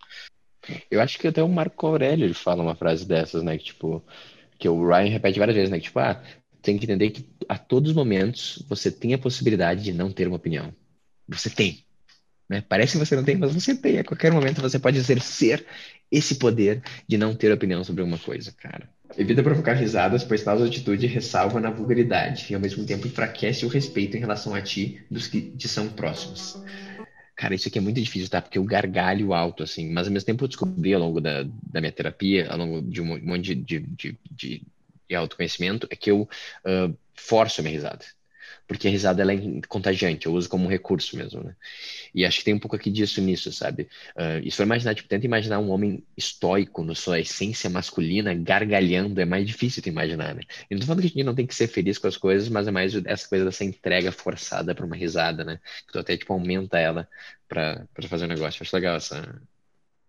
Eu 0.91 1.01
acho 1.01 1.19
que 1.19 1.27
até 1.27 1.43
o 1.43 1.49
Marco 1.49 1.87
Aurélio 1.87 2.25
ele 2.25 2.35
fala 2.35 2.63
uma 2.63 2.77
frase 2.77 3.07
dessas, 3.07 3.43
né? 3.43 3.59
Que, 3.59 3.65
tipo, 3.65 4.05
que 4.59 4.69
o 4.69 4.87
Ryan 4.87 5.11
repete 5.11 5.39
várias 5.39 5.57
vezes, 5.57 5.71
né? 5.71 5.79
Que, 5.79 5.85
tipo, 5.85 5.99
ah, 5.99 6.23
tem 6.61 6.79
que 6.79 6.85
entender 6.85 7.11
que 7.11 7.29
a 7.49 7.59
todos 7.59 7.91
os 7.91 7.97
momentos 7.97 8.65
você 8.69 8.91
tem 8.91 9.15
a 9.15 9.19
possibilidade 9.19 9.83
de 9.83 9.93
não 9.93 10.13
ter 10.13 10.29
uma 10.29 10.37
opinião. 10.37 10.73
Você 11.29 11.51
tem. 11.51 11.85
Né? 12.49 12.61
Parece 12.69 12.93
que 12.93 13.05
você 13.05 13.17
não 13.17 13.25
tem, 13.25 13.37
mas 13.37 13.53
você 13.53 13.75
tem. 13.75 13.99
A 13.99 14.05
qualquer 14.05 14.31
momento 14.31 14.61
você 14.61 14.79
pode 14.79 14.99
exercer 14.99 15.67
esse 16.11 16.37
poder 16.37 16.83
de 17.09 17.17
não 17.17 17.35
ter 17.35 17.51
opinião 17.51 17.83
sobre 17.83 18.03
alguma 18.03 18.19
coisa, 18.19 18.53
cara. 18.53 18.89
Evita 19.17 19.43
provocar 19.43 19.75
risadas, 19.75 20.25
pois 20.25 20.43
tal 20.43 20.63
atitude 20.63 21.07
ressalva 21.07 21.61
na 21.61 21.71
vulgaridade 21.71 22.47
e 22.51 22.55
ao 22.55 22.61
mesmo 22.61 22.85
tempo 22.87 23.07
enfraquece 23.07 23.67
o 23.67 23.69
respeito 23.69 24.17
em 24.17 24.21
relação 24.21 24.55
a 24.55 24.63
ti 24.63 25.05
dos 25.11 25.27
que 25.27 25.41
te 25.41 25.69
são 25.69 25.89
próximos. 25.89 26.63
Cara, 27.37 27.55
isso 27.55 27.69
aqui 27.69 27.79
é 27.79 27.83
muito 27.83 28.01
difícil, 28.01 28.29
tá? 28.29 28.41
Porque 28.41 28.59
eu 28.59 28.65
gargalho 28.65 29.35
alto, 29.35 29.63
assim, 29.63 29.91
mas 29.91 30.07
ao 30.07 30.13
mesmo 30.13 30.27
tempo 30.27 30.45
eu 30.45 30.49
descobri 30.49 30.95
ao 30.95 31.01
longo 31.01 31.21
da, 31.21 31.43
da 31.43 31.81
minha 31.81 31.93
terapia, 31.93 32.49
ao 32.51 32.59
longo 32.59 32.83
de 32.83 33.03
um 33.03 33.21
monte 33.23 33.55
de, 33.55 33.81
de, 33.81 34.19
de, 34.31 34.63
de 35.09 35.15
autoconhecimento, 35.15 35.87
é 35.91 35.97
que 35.97 36.11
eu 36.11 36.23
uh, 36.23 36.97
forço 37.15 37.61
a 37.61 37.65
minha 37.65 37.75
risada 37.75 38.05
porque 38.73 38.89
a 38.89 38.91
risada 38.91 39.23
ela 39.23 39.35
é 39.35 39.39
contagiante, 39.69 40.27
eu 40.27 40.33
uso 40.33 40.49
como 40.49 40.69
recurso 40.69 41.17
mesmo, 41.17 41.45
né? 41.45 41.55
E 42.15 42.25
acho 42.25 42.39
que 42.39 42.45
tem 42.45 42.55
um 42.55 42.59
pouco 42.59 42.75
aqui 42.75 42.91
disso 42.91 43.21
nisso, 43.21 43.53
sabe? 43.53 43.83
Uh, 44.17 44.41
e 44.43 44.51
se 44.51 44.63
imaginar, 44.63 44.95
tipo, 44.95 45.09
tenta 45.09 45.27
imaginar 45.27 45.59
um 45.59 45.71
homem 45.71 46.03
estoico 46.17 46.83
na 46.83 46.95
sua 46.95 47.21
essência 47.21 47.69
masculina, 47.69 48.35
gargalhando, 48.35 49.21
é 49.21 49.25
mais 49.25 49.47
difícil 49.47 49.83
de 49.83 49.91
imaginar, 49.91 50.35
né? 50.35 50.43
Eu 50.71 50.77
não 50.77 50.81
tô 50.81 50.87
falando 50.87 51.01
que 51.01 51.07
a 51.07 51.11
gente 51.11 51.23
não 51.23 51.35
tem 51.35 51.47
que 51.47 51.55
ser 51.55 51.69
feliz 51.69 51.99
com 51.99 52.07
as 52.07 52.17
coisas, 52.17 52.49
mas 52.49 52.67
é 52.67 52.71
mais 52.71 52.95
essa 53.05 53.29
coisa 53.29 53.45
dessa 53.45 53.65
entrega 53.65 54.11
forçada 54.11 54.75
para 54.75 54.87
uma 54.87 54.97
risada, 54.97 55.45
né? 55.45 55.61
Que 55.87 55.93
tu 55.93 55.99
até, 55.99 56.17
tipo, 56.17 56.33
aumenta 56.33 56.79
ela 56.79 57.07
para 57.49 57.87
fazer 58.09 58.25
um 58.25 58.29
negócio. 58.29 58.63
Eu 58.63 58.65
acho 58.65 58.77
legal 58.77 58.97
essa, 58.97 59.43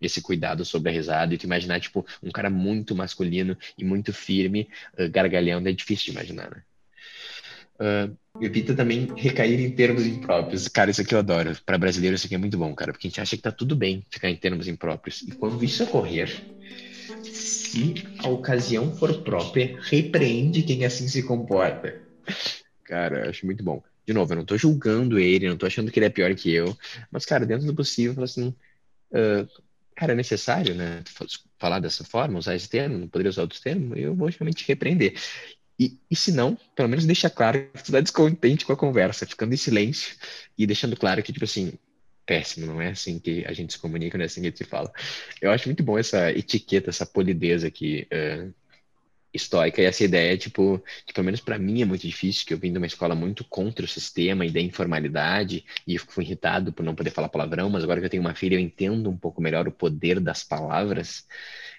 esse 0.01 0.21
cuidado 0.21 0.63
sobre 0.63 0.89
a 0.89 0.93
risada 0.93 1.33
e 1.33 1.37
tu 1.37 1.43
imaginar, 1.45 1.81
tipo, 1.81 2.05
um 2.21 2.31
cara 2.31 2.49
muito 2.49 2.95
masculino 2.95 3.57
e 3.77 3.83
muito 3.83 4.13
firme, 4.13 4.69
uh, 4.97 5.09
gargalhando, 5.09 5.67
é 5.67 5.73
difícil 5.73 6.05
de 6.05 6.11
imaginar, 6.11 6.49
né? 6.49 6.63
Uh, 7.79 8.22
evita 8.41 8.73
também 8.73 9.07
recair 9.15 9.59
em 9.59 9.71
termos 9.71 10.05
impróprios. 10.05 10.67
Cara, 10.67 10.91
isso 10.91 11.01
aqui 11.01 11.13
eu 11.13 11.19
adoro. 11.19 11.55
Para 11.65 11.77
brasileiro, 11.77 12.15
isso 12.15 12.25
aqui 12.25 12.35
é 12.35 12.37
muito 12.37 12.57
bom, 12.57 12.73
cara, 12.73 12.91
porque 12.91 13.07
a 13.07 13.09
gente 13.09 13.21
acha 13.21 13.35
que 13.35 13.43
tá 13.43 13.51
tudo 13.51 13.75
bem 13.75 14.03
ficar 14.09 14.29
em 14.29 14.35
termos 14.35 14.67
impróprios. 14.67 15.21
E 15.21 15.31
quando 15.31 15.63
isso 15.63 15.83
ocorrer, 15.83 16.29
se 17.23 17.95
a 18.19 18.29
ocasião 18.29 18.95
for 18.95 19.21
própria, 19.23 19.79
repreende 19.81 20.63
quem 20.63 20.85
assim 20.85 21.07
se 21.07 21.23
comporta. 21.23 22.01
Cara, 22.83 23.25
eu 23.25 23.29
acho 23.29 23.45
muito 23.45 23.63
bom. 23.63 23.81
De 24.05 24.13
novo, 24.13 24.33
eu 24.33 24.37
não 24.37 24.45
tô 24.45 24.57
julgando 24.57 25.17
ele, 25.17 25.47
não 25.47 25.57
tô 25.57 25.65
achando 25.65 25.91
que 25.91 25.99
ele 25.99 26.07
é 26.07 26.09
pior 26.09 26.33
que 26.35 26.51
eu, 26.51 26.75
mas, 27.09 27.25
cara, 27.25 27.45
dentro 27.45 27.65
do 27.65 27.73
possível, 27.73 28.21
assim, 28.21 28.53
uh, 29.11 29.47
cara, 29.95 30.11
é 30.11 30.15
necessário, 30.15 30.75
né, 30.75 31.01
falar 31.57 31.79
dessa 31.79 32.03
forma, 32.03 32.37
usar 32.37 32.55
esse 32.55 32.67
termo, 32.67 32.97
não 32.97 33.07
poderia 33.07 33.29
usar 33.29 33.43
outros 33.43 33.61
termos, 33.61 33.97
eu 33.97 34.13
vou 34.13 34.27
realmente 34.27 34.67
repreender. 34.67 35.13
E, 35.79 35.97
e 36.09 36.15
se 36.15 36.31
não, 36.31 36.57
pelo 36.75 36.89
menos 36.89 37.05
deixa 37.05 37.29
claro 37.29 37.67
que 37.73 37.83
tu 37.83 37.91
tá 37.91 37.99
descontente 37.99 38.65
com 38.65 38.73
a 38.73 38.77
conversa, 38.77 39.25
ficando 39.25 39.53
em 39.53 39.57
silêncio 39.57 40.15
e 40.57 40.67
deixando 40.67 40.95
claro 40.95 41.21
que, 41.23 41.33
tipo 41.33 41.45
assim, 41.45 41.73
péssimo, 42.25 42.65
não 42.65 42.81
é 42.81 42.89
assim 42.89 43.19
que 43.19 43.43
a 43.45 43.53
gente 43.53 43.73
se 43.73 43.79
comunica, 43.79 44.17
não 44.17 44.23
é 44.23 44.25
assim 44.27 44.41
que 44.41 44.47
a 44.47 44.49
gente 44.49 44.57
se 44.59 44.63
fala. 44.65 44.91
Eu 45.41 45.51
acho 45.51 45.67
muito 45.67 45.83
bom 45.83 45.97
essa 45.97 46.31
etiqueta, 46.31 46.89
essa 46.89 47.05
polidez 47.05 47.63
aqui 47.63 48.07
uh, 48.13 48.53
estoica 49.33 49.81
e 49.81 49.85
essa 49.85 50.03
ideia, 50.03 50.37
tipo, 50.37 50.81
que 51.05 51.13
pelo 51.13 51.25
menos 51.25 51.41
para 51.41 51.57
mim 51.57 51.81
é 51.81 51.85
muito 51.85 52.07
difícil, 52.07 52.45
que 52.45 52.53
eu 52.53 52.57
vim 52.57 52.71
de 52.71 52.77
uma 52.77 52.87
escola 52.87 53.15
muito 53.15 53.43
contra 53.43 53.83
o 53.83 53.87
sistema 53.87 54.45
e 54.45 54.51
da 54.51 54.61
informalidade 54.61 55.65
e 55.87 55.97
fico 55.97 56.21
irritado 56.21 56.71
por 56.71 56.83
não 56.83 56.95
poder 56.95 57.09
falar 57.09 57.29
palavrão, 57.29 57.69
mas 57.69 57.83
agora 57.83 57.99
que 57.99 58.05
eu 58.05 58.11
tenho 58.11 58.21
uma 58.21 58.35
filha 58.35 58.55
eu 58.55 58.59
entendo 58.59 59.09
um 59.09 59.17
pouco 59.17 59.41
melhor 59.41 59.67
o 59.67 59.71
poder 59.71 60.19
das 60.19 60.43
palavras 60.43 61.25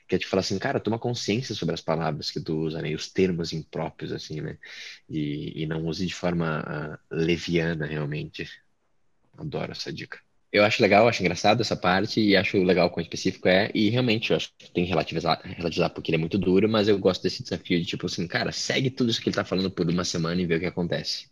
que 0.06 0.14
é 0.14 0.18
te 0.18 0.26
falar 0.26 0.40
assim, 0.40 0.58
cara, 0.58 0.80
toma 0.80 0.98
consciência 0.98 1.54
sobre 1.54 1.74
as 1.74 1.80
palavras 1.80 2.30
que 2.30 2.40
tu 2.40 2.56
usa, 2.56 2.82
né? 2.82 2.90
E 2.90 2.94
os 2.94 3.08
termos 3.10 3.52
impróprios, 3.52 4.12
assim, 4.12 4.40
né? 4.40 4.58
E, 5.08 5.62
e 5.62 5.66
não 5.66 5.86
use 5.86 6.06
de 6.06 6.14
forma 6.14 6.60
uh, 6.60 7.14
leviana, 7.14 7.86
realmente. 7.86 8.48
Adoro 9.36 9.72
essa 9.72 9.92
dica. 9.92 10.18
Eu 10.52 10.64
acho 10.64 10.80
legal, 10.80 11.08
acho 11.08 11.20
engraçado 11.20 11.62
essa 11.62 11.76
parte 11.76 12.20
e 12.20 12.36
acho 12.36 12.62
legal 12.62 12.88
com 12.88 13.00
específico 13.00 13.48
é, 13.48 13.72
e 13.74 13.90
realmente 13.90 14.30
eu 14.30 14.36
acho 14.36 14.52
que 14.56 14.70
tem 14.70 14.84
que 14.84 14.90
relativizar, 14.90 15.40
relativizar 15.42 15.90
porque 15.90 16.10
ele 16.12 16.16
é 16.16 16.20
muito 16.20 16.38
duro, 16.38 16.68
mas 16.68 16.86
eu 16.86 16.96
gosto 16.96 17.24
desse 17.24 17.42
desafio 17.42 17.80
de 17.80 17.84
tipo 17.84 18.06
assim, 18.06 18.24
cara, 18.28 18.52
segue 18.52 18.88
tudo 18.88 19.10
isso 19.10 19.20
que 19.20 19.28
ele 19.28 19.34
tá 19.34 19.44
falando 19.44 19.68
por 19.68 19.90
uma 19.90 20.04
semana 20.04 20.40
e 20.40 20.46
vê 20.46 20.54
o 20.54 20.60
que 20.60 20.66
acontece. 20.66 21.28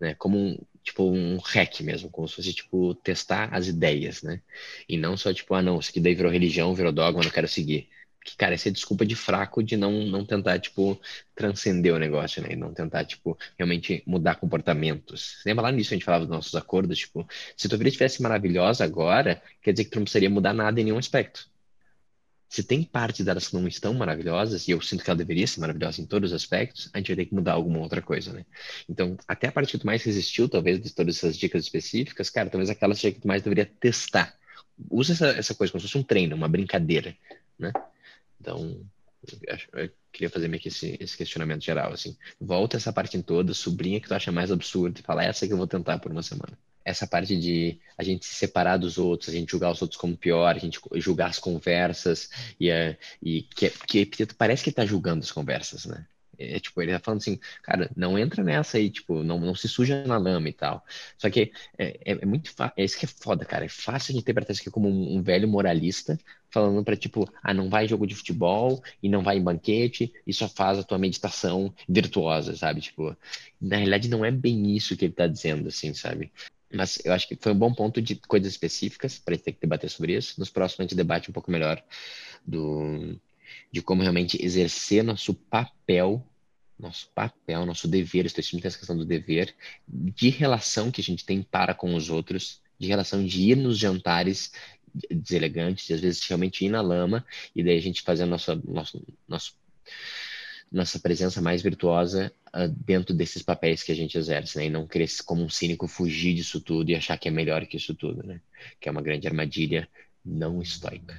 Né? 0.00 0.16
Como 0.16 0.60
tipo 0.82 1.04
um 1.04 1.38
hack 1.38 1.80
mesmo, 1.82 2.10
como 2.10 2.28
se 2.28 2.36
fosse 2.36 2.52
tipo 2.54 2.94
testar 2.94 3.54
as 3.54 3.66
ideias, 3.68 4.22
né? 4.22 4.40
E 4.88 4.96
não 4.96 5.16
só 5.16 5.32
tipo, 5.32 5.54
ah, 5.54 5.62
não, 5.62 5.78
isso 5.78 5.90
aqui 5.90 6.00
daí 6.00 6.14
virou 6.14 6.32
religião, 6.32 6.74
virou 6.74 6.92
dogma, 6.92 7.22
não 7.22 7.30
quero 7.30 7.48
seguir. 7.48 7.88
Que, 8.24 8.36
cara, 8.36 8.54
essa 8.54 8.68
é 8.68 8.72
desculpa 8.72 9.06
de 9.06 9.14
fraco 9.14 9.62
de 9.62 9.76
não, 9.76 10.04
não 10.06 10.26
tentar, 10.26 10.58
tipo, 10.58 11.00
transcender 11.34 11.94
o 11.94 11.98
negócio, 11.98 12.42
né? 12.42 12.50
E 12.52 12.56
não 12.56 12.72
tentar, 12.74 13.04
tipo, 13.04 13.38
realmente 13.56 14.02
mudar 14.06 14.34
comportamentos. 14.36 15.40
Lembra 15.46 15.62
lá 15.64 15.72
nisso 15.72 15.94
a 15.94 15.96
gente 15.96 16.04
falava 16.04 16.26
dos 16.26 16.34
nossos 16.34 16.54
acordos, 16.54 16.98
tipo, 16.98 17.26
se 17.56 17.68
tua 17.68 17.78
vida 17.78 17.88
estivesse 17.88 18.22
maravilhosa 18.22 18.84
agora, 18.84 19.42
quer 19.62 19.72
dizer 19.72 19.84
que 19.84 19.90
tu 19.90 19.96
não 19.96 20.04
precisaria 20.04 20.28
mudar 20.30 20.52
nada 20.52 20.80
em 20.80 20.84
nenhum 20.84 20.98
aspecto 20.98 21.49
se 22.50 22.64
tem 22.64 22.82
parte 22.82 23.22
delas 23.22 23.46
que 23.46 23.54
não 23.54 23.68
estão 23.68 23.94
maravilhosas, 23.94 24.66
e 24.66 24.72
eu 24.72 24.80
sinto 24.80 25.04
que 25.04 25.08
ela 25.08 25.16
deveria 25.16 25.46
ser 25.46 25.60
maravilhosa 25.60 26.02
em 26.02 26.04
todos 26.04 26.32
os 26.32 26.36
aspectos, 26.36 26.90
a 26.92 26.98
gente 26.98 27.06
vai 27.06 27.16
ter 27.16 27.26
que 27.26 27.34
mudar 27.34 27.52
alguma 27.52 27.78
outra 27.78 28.02
coisa, 28.02 28.32
né? 28.32 28.44
Então, 28.88 29.16
até 29.28 29.46
a 29.46 29.52
parte 29.52 29.70
que 29.70 29.78
tu 29.78 29.86
mais 29.86 30.02
resistiu, 30.02 30.48
talvez, 30.48 30.80
de 30.80 30.92
todas 30.92 31.16
essas 31.16 31.38
dicas 31.38 31.62
específicas, 31.62 32.28
cara, 32.28 32.50
talvez 32.50 32.68
aquela 32.68 32.92
seja 32.96 33.14
que 33.14 33.20
tu 33.20 33.28
mais 33.28 33.40
deveria 33.40 33.66
testar. 33.66 34.36
Usa 34.90 35.12
essa, 35.12 35.28
essa 35.28 35.54
coisa 35.54 35.72
como 35.72 35.80
se 35.80 35.86
fosse 35.86 35.98
um 35.98 36.02
treino, 36.02 36.34
uma 36.34 36.48
brincadeira, 36.48 37.16
né? 37.56 37.72
Então, 38.40 38.84
eu, 39.74 39.90
queria 40.10 40.28
fazer 40.28 40.48
meio 40.48 40.60
que 40.60 40.68
esse, 40.70 40.96
esse, 40.98 41.16
questionamento 41.16 41.62
geral, 41.62 41.92
assim. 41.92 42.16
Volta 42.40 42.76
essa 42.76 42.92
parte 42.92 43.16
em 43.16 43.22
toda, 43.22 43.54
sobrinha 43.54 44.00
que 44.00 44.08
tu 44.08 44.14
acha 44.14 44.32
mais 44.32 44.50
absurdo, 44.50 44.98
e 44.98 45.02
fala, 45.02 45.22
essa 45.22 45.46
que 45.46 45.52
eu 45.52 45.56
vou 45.56 45.68
tentar 45.68 46.00
por 46.00 46.10
uma 46.10 46.22
semana 46.22 46.58
essa 46.90 47.06
parte 47.06 47.36
de 47.38 47.78
a 47.96 48.02
gente 48.02 48.26
se 48.26 48.34
separar 48.34 48.76
dos 48.76 48.98
outros, 48.98 49.30
a 49.30 49.32
gente 49.32 49.50
julgar 49.50 49.72
os 49.72 49.82
outros 49.82 50.00
como 50.00 50.16
pior, 50.16 50.54
a 50.54 50.58
gente 50.58 50.80
julgar 50.96 51.30
as 51.30 51.38
conversas 51.38 52.30
e, 52.58 52.70
uh, 52.70 52.96
e 53.22 53.42
que, 53.42 54.06
que 54.06 54.26
parece 54.34 54.64
que 54.64 54.72
tá 54.72 54.84
julgando 54.84 55.22
as 55.22 55.32
conversas, 55.32 55.86
né? 55.86 56.06
É, 56.40 56.58
tipo, 56.58 56.80
ele 56.80 56.90
tá 56.92 56.98
falando 56.98 57.20
assim, 57.20 57.38
cara, 57.62 57.90
não 57.94 58.18
entra 58.18 58.42
nessa 58.42 58.78
aí, 58.78 58.88
tipo, 58.88 59.22
não, 59.22 59.38
não 59.38 59.54
se 59.54 59.68
suja 59.68 60.02
na 60.06 60.16
lama 60.16 60.48
e 60.48 60.52
tal. 60.54 60.82
Só 61.18 61.28
que 61.28 61.52
é, 61.76 62.00
é, 62.02 62.12
é 62.22 62.24
muito 62.26 62.50
fácil, 62.50 62.72
é 62.78 62.84
isso 62.84 62.98
que 62.98 63.04
é 63.04 63.08
foda, 63.08 63.44
cara. 63.44 63.66
É 63.66 63.68
fácil 63.68 64.14
de 64.14 64.20
interpretar 64.20 64.52
isso 64.52 64.62
aqui 64.62 64.70
como 64.70 64.88
um, 64.88 65.16
um, 65.16 65.22
velho 65.22 65.46
moralista 65.46 66.18
falando 66.50 66.82
pra, 66.82 66.96
tipo, 66.96 67.30
ah, 67.42 67.52
não 67.52 67.68
vai 67.68 67.86
jogo 67.86 68.06
de 68.06 68.14
futebol 68.14 68.82
e 69.02 69.08
não 69.08 69.22
vai 69.22 69.36
em 69.36 69.42
banquete 69.42 70.12
e 70.26 70.32
só 70.32 70.48
faz 70.48 70.78
a 70.78 70.82
tua 70.82 70.98
meditação 70.98 71.74
virtuosa, 71.86 72.56
sabe? 72.56 72.80
Tipo, 72.80 73.14
na 73.60 73.76
realidade 73.76 74.08
não 74.08 74.24
é 74.24 74.30
bem 74.30 74.74
isso 74.74 74.96
que 74.96 75.04
ele 75.04 75.14
tá 75.14 75.26
dizendo, 75.26 75.68
assim, 75.68 75.92
sabe? 75.92 76.32
Mas 76.72 76.98
eu 77.04 77.12
acho 77.12 77.26
que 77.26 77.36
foi 77.36 77.52
um 77.52 77.58
bom 77.58 77.72
ponto 77.74 78.00
de 78.00 78.14
coisas 78.14 78.52
específicas 78.52 79.18
para 79.18 79.34
a 79.34 79.36
gente 79.36 79.44
ter 79.44 79.52
que 79.52 79.60
debater 79.60 79.90
sobre 79.90 80.16
isso. 80.16 80.38
Nos 80.38 80.50
próximos 80.50 80.80
a 80.80 80.82
gente 80.84 80.94
debate 80.94 81.28
um 81.28 81.32
pouco 81.32 81.50
melhor 81.50 81.82
do, 82.46 83.18
de 83.72 83.82
como 83.82 84.02
realmente 84.02 84.42
exercer 84.44 85.02
nosso 85.02 85.34
papel, 85.34 86.24
nosso 86.78 87.10
papel, 87.14 87.66
nosso 87.66 87.86
dever, 87.88 88.26
estou 88.26 88.42
muito 88.52 88.66
essa 88.66 88.78
questão 88.78 88.96
do 88.96 89.04
dever, 89.04 89.54
de 89.86 90.30
relação 90.30 90.90
que 90.90 91.00
a 91.00 91.04
gente 91.04 91.24
tem 91.24 91.42
para 91.42 91.74
com 91.74 91.94
os 91.94 92.08
outros, 92.08 92.60
de 92.78 92.88
relação 92.88 93.24
de 93.24 93.50
ir 93.50 93.56
nos 93.56 93.78
jantares 93.78 94.52
deselegantes, 95.10 95.86
de 95.86 95.94
às 95.94 96.00
vezes 96.00 96.26
realmente 96.26 96.64
ir 96.64 96.68
na 96.68 96.80
lama, 96.80 97.24
e 97.54 97.62
daí 97.62 97.76
a 97.76 97.82
gente 97.82 98.02
fazer 98.02 98.24
nosso, 98.24 98.56
nosso, 98.66 99.02
nosso 99.28 99.54
nossa 100.70 100.98
presença 101.00 101.40
mais 101.40 101.62
virtuosa 101.62 102.32
uh, 102.54 102.68
dentro 102.68 103.14
desses 103.14 103.42
papéis 103.42 103.82
que 103.82 103.90
a 103.90 103.94
gente 103.94 104.16
exerce, 104.16 104.56
né? 104.56 104.66
E 104.66 104.70
não 104.70 104.86
querer 104.86 105.08
como 105.24 105.42
um 105.42 105.48
cínico 105.48 105.88
fugir 105.88 106.34
disso 106.34 106.60
tudo 106.60 106.90
e 106.90 106.94
achar 106.94 107.18
que 107.18 107.28
é 107.28 107.30
melhor 107.30 107.66
que 107.66 107.76
isso 107.76 107.94
tudo, 107.94 108.24
né? 108.24 108.40
Que 108.80 108.88
é 108.88 108.92
uma 108.92 109.02
grande 109.02 109.26
armadilha 109.26 109.88
não 110.24 110.62
estoica. 110.62 111.18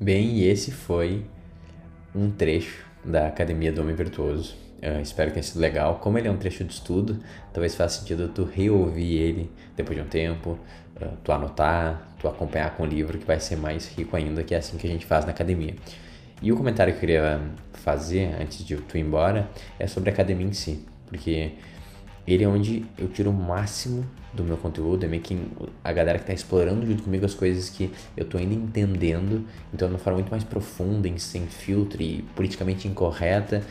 Bem, 0.00 0.38
e 0.38 0.44
esse 0.44 0.70
foi 0.72 1.26
um 2.14 2.30
trecho 2.30 2.84
da 3.04 3.26
Academia 3.26 3.72
do 3.72 3.82
Homem 3.82 3.94
Virtuoso. 3.94 4.54
Uh, 4.78 5.00
espero 5.00 5.30
que 5.30 5.34
tenha 5.34 5.42
sido 5.42 5.60
legal. 5.60 5.98
Como 5.98 6.18
ele 6.18 6.28
é 6.28 6.30
um 6.30 6.36
trecho 6.38 6.64
de 6.64 6.72
estudo, 6.72 7.22
talvez 7.52 7.74
faça 7.74 8.00
sentido 8.00 8.28
tu 8.28 8.44
reouvir 8.44 9.16
ele 9.16 9.50
depois 9.76 9.98
de 9.98 10.04
um 10.04 10.08
tempo, 10.08 10.58
uh, 11.00 11.16
tu 11.22 11.32
anotar, 11.32 12.16
tu 12.18 12.28
acompanhar 12.28 12.74
com 12.76 12.84
o 12.84 12.86
livro, 12.86 13.18
que 13.18 13.26
vai 13.26 13.38
ser 13.38 13.56
mais 13.56 13.88
rico 13.88 14.16
ainda, 14.16 14.42
que 14.42 14.54
é 14.54 14.58
assim 14.58 14.78
que 14.78 14.86
a 14.86 14.90
gente 14.90 15.04
faz 15.04 15.26
na 15.26 15.32
academia. 15.32 15.74
E 16.44 16.52
o 16.52 16.56
comentário 16.58 16.92
que 16.92 16.98
eu 16.98 17.00
queria 17.00 17.40
fazer 17.72 18.36
antes 18.38 18.66
de 18.66 18.76
tu 18.76 18.98
ir 18.98 19.00
embora 19.00 19.48
é 19.78 19.86
sobre 19.86 20.10
a 20.10 20.12
academia 20.12 20.46
em 20.46 20.52
si, 20.52 20.84
porque 21.06 21.52
ele 22.26 22.44
é 22.44 22.46
onde 22.46 22.84
eu 22.98 23.08
tiro 23.08 23.30
o 23.30 23.32
máximo 23.32 24.04
do 24.30 24.44
meu 24.44 24.58
conteúdo, 24.58 25.04
é 25.04 25.08
meio 25.08 25.22
que 25.22 25.40
a 25.82 25.90
galera 25.90 26.18
que 26.18 26.24
está 26.24 26.34
explorando 26.34 26.86
junto 26.86 27.02
comigo 27.02 27.24
as 27.24 27.32
coisas 27.32 27.70
que 27.70 27.90
eu 28.14 28.24
estou 28.24 28.38
ainda 28.38 28.52
entendendo, 28.52 29.46
então 29.72 29.88
de 29.88 29.94
uma 29.94 29.98
forma 29.98 30.18
muito 30.18 30.28
mais 30.28 30.44
profunda, 30.44 31.08
sem 31.16 31.46
filtro 31.46 32.02
e 32.02 32.20
politicamente 32.36 32.86
incorreta, 32.86 33.62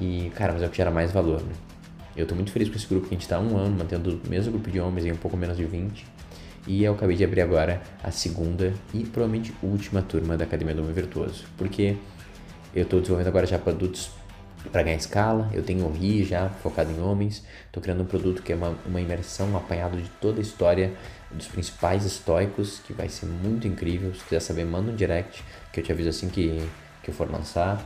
e 0.00 0.32
cara, 0.34 0.52
mas 0.52 0.62
é 0.62 0.66
o 0.66 0.68
que 0.68 0.78
gera 0.78 0.90
mais 0.90 1.12
valor, 1.12 1.40
né? 1.40 1.52
Eu 2.16 2.24
estou 2.24 2.34
muito 2.34 2.50
feliz 2.50 2.68
com 2.68 2.74
esse 2.74 2.88
grupo 2.88 3.06
que 3.06 3.14
a 3.14 3.16
gente 3.16 3.22
está 3.22 3.36
há 3.36 3.40
um 3.40 3.56
ano, 3.56 3.78
mantendo 3.78 4.20
o 4.24 4.28
mesmo 4.28 4.50
grupo 4.50 4.68
de 4.68 4.80
homens 4.80 5.06
em 5.06 5.12
um 5.12 5.16
pouco 5.16 5.36
menos 5.36 5.56
de 5.56 5.64
20, 5.64 6.04
e 6.66 6.82
eu 6.82 6.92
acabei 6.92 7.16
de 7.16 7.22
abrir 7.22 7.42
agora 7.42 7.80
a 8.02 8.10
segunda 8.10 8.74
e 8.92 9.04
provavelmente 9.04 9.54
última 9.62 10.02
turma 10.02 10.36
da 10.36 10.42
Academia 10.42 10.74
do 10.74 10.82
Homem 10.82 10.92
Virtuoso, 10.92 11.44
porque 11.56 11.94
eu 12.74 12.82
estou 12.82 13.00
desenvolvendo 13.00 13.28
agora 13.28 13.46
já 13.46 13.58
produtos 13.58 14.10
para 14.70 14.82
ganhar 14.82 14.96
escala. 14.96 15.50
Eu 15.52 15.62
tenho 15.62 15.86
o 15.86 15.92
RI 15.92 16.24
já 16.24 16.48
focado 16.48 16.90
em 16.90 17.00
homens. 17.00 17.44
Estou 17.66 17.82
criando 17.82 18.02
um 18.02 18.06
produto 18.06 18.42
que 18.42 18.52
é 18.52 18.56
uma, 18.56 18.76
uma 18.86 19.00
imersão, 19.00 19.48
um 19.50 19.56
apanhado 19.56 19.96
de 19.96 20.08
toda 20.20 20.38
a 20.38 20.42
história 20.42 20.92
dos 21.30 21.46
principais 21.46 22.04
estoicos, 22.04 22.80
que 22.80 22.92
vai 22.92 23.08
ser 23.08 23.26
muito 23.26 23.66
incrível. 23.66 24.14
Se 24.14 24.22
quiser 24.24 24.40
saber, 24.40 24.64
manda 24.64 24.90
um 24.90 24.96
direct 24.96 25.44
que 25.72 25.80
eu 25.80 25.84
te 25.84 25.92
aviso 25.92 26.08
assim 26.08 26.28
que, 26.28 26.68
que 27.02 27.10
eu 27.10 27.14
for 27.14 27.30
lançar. 27.30 27.84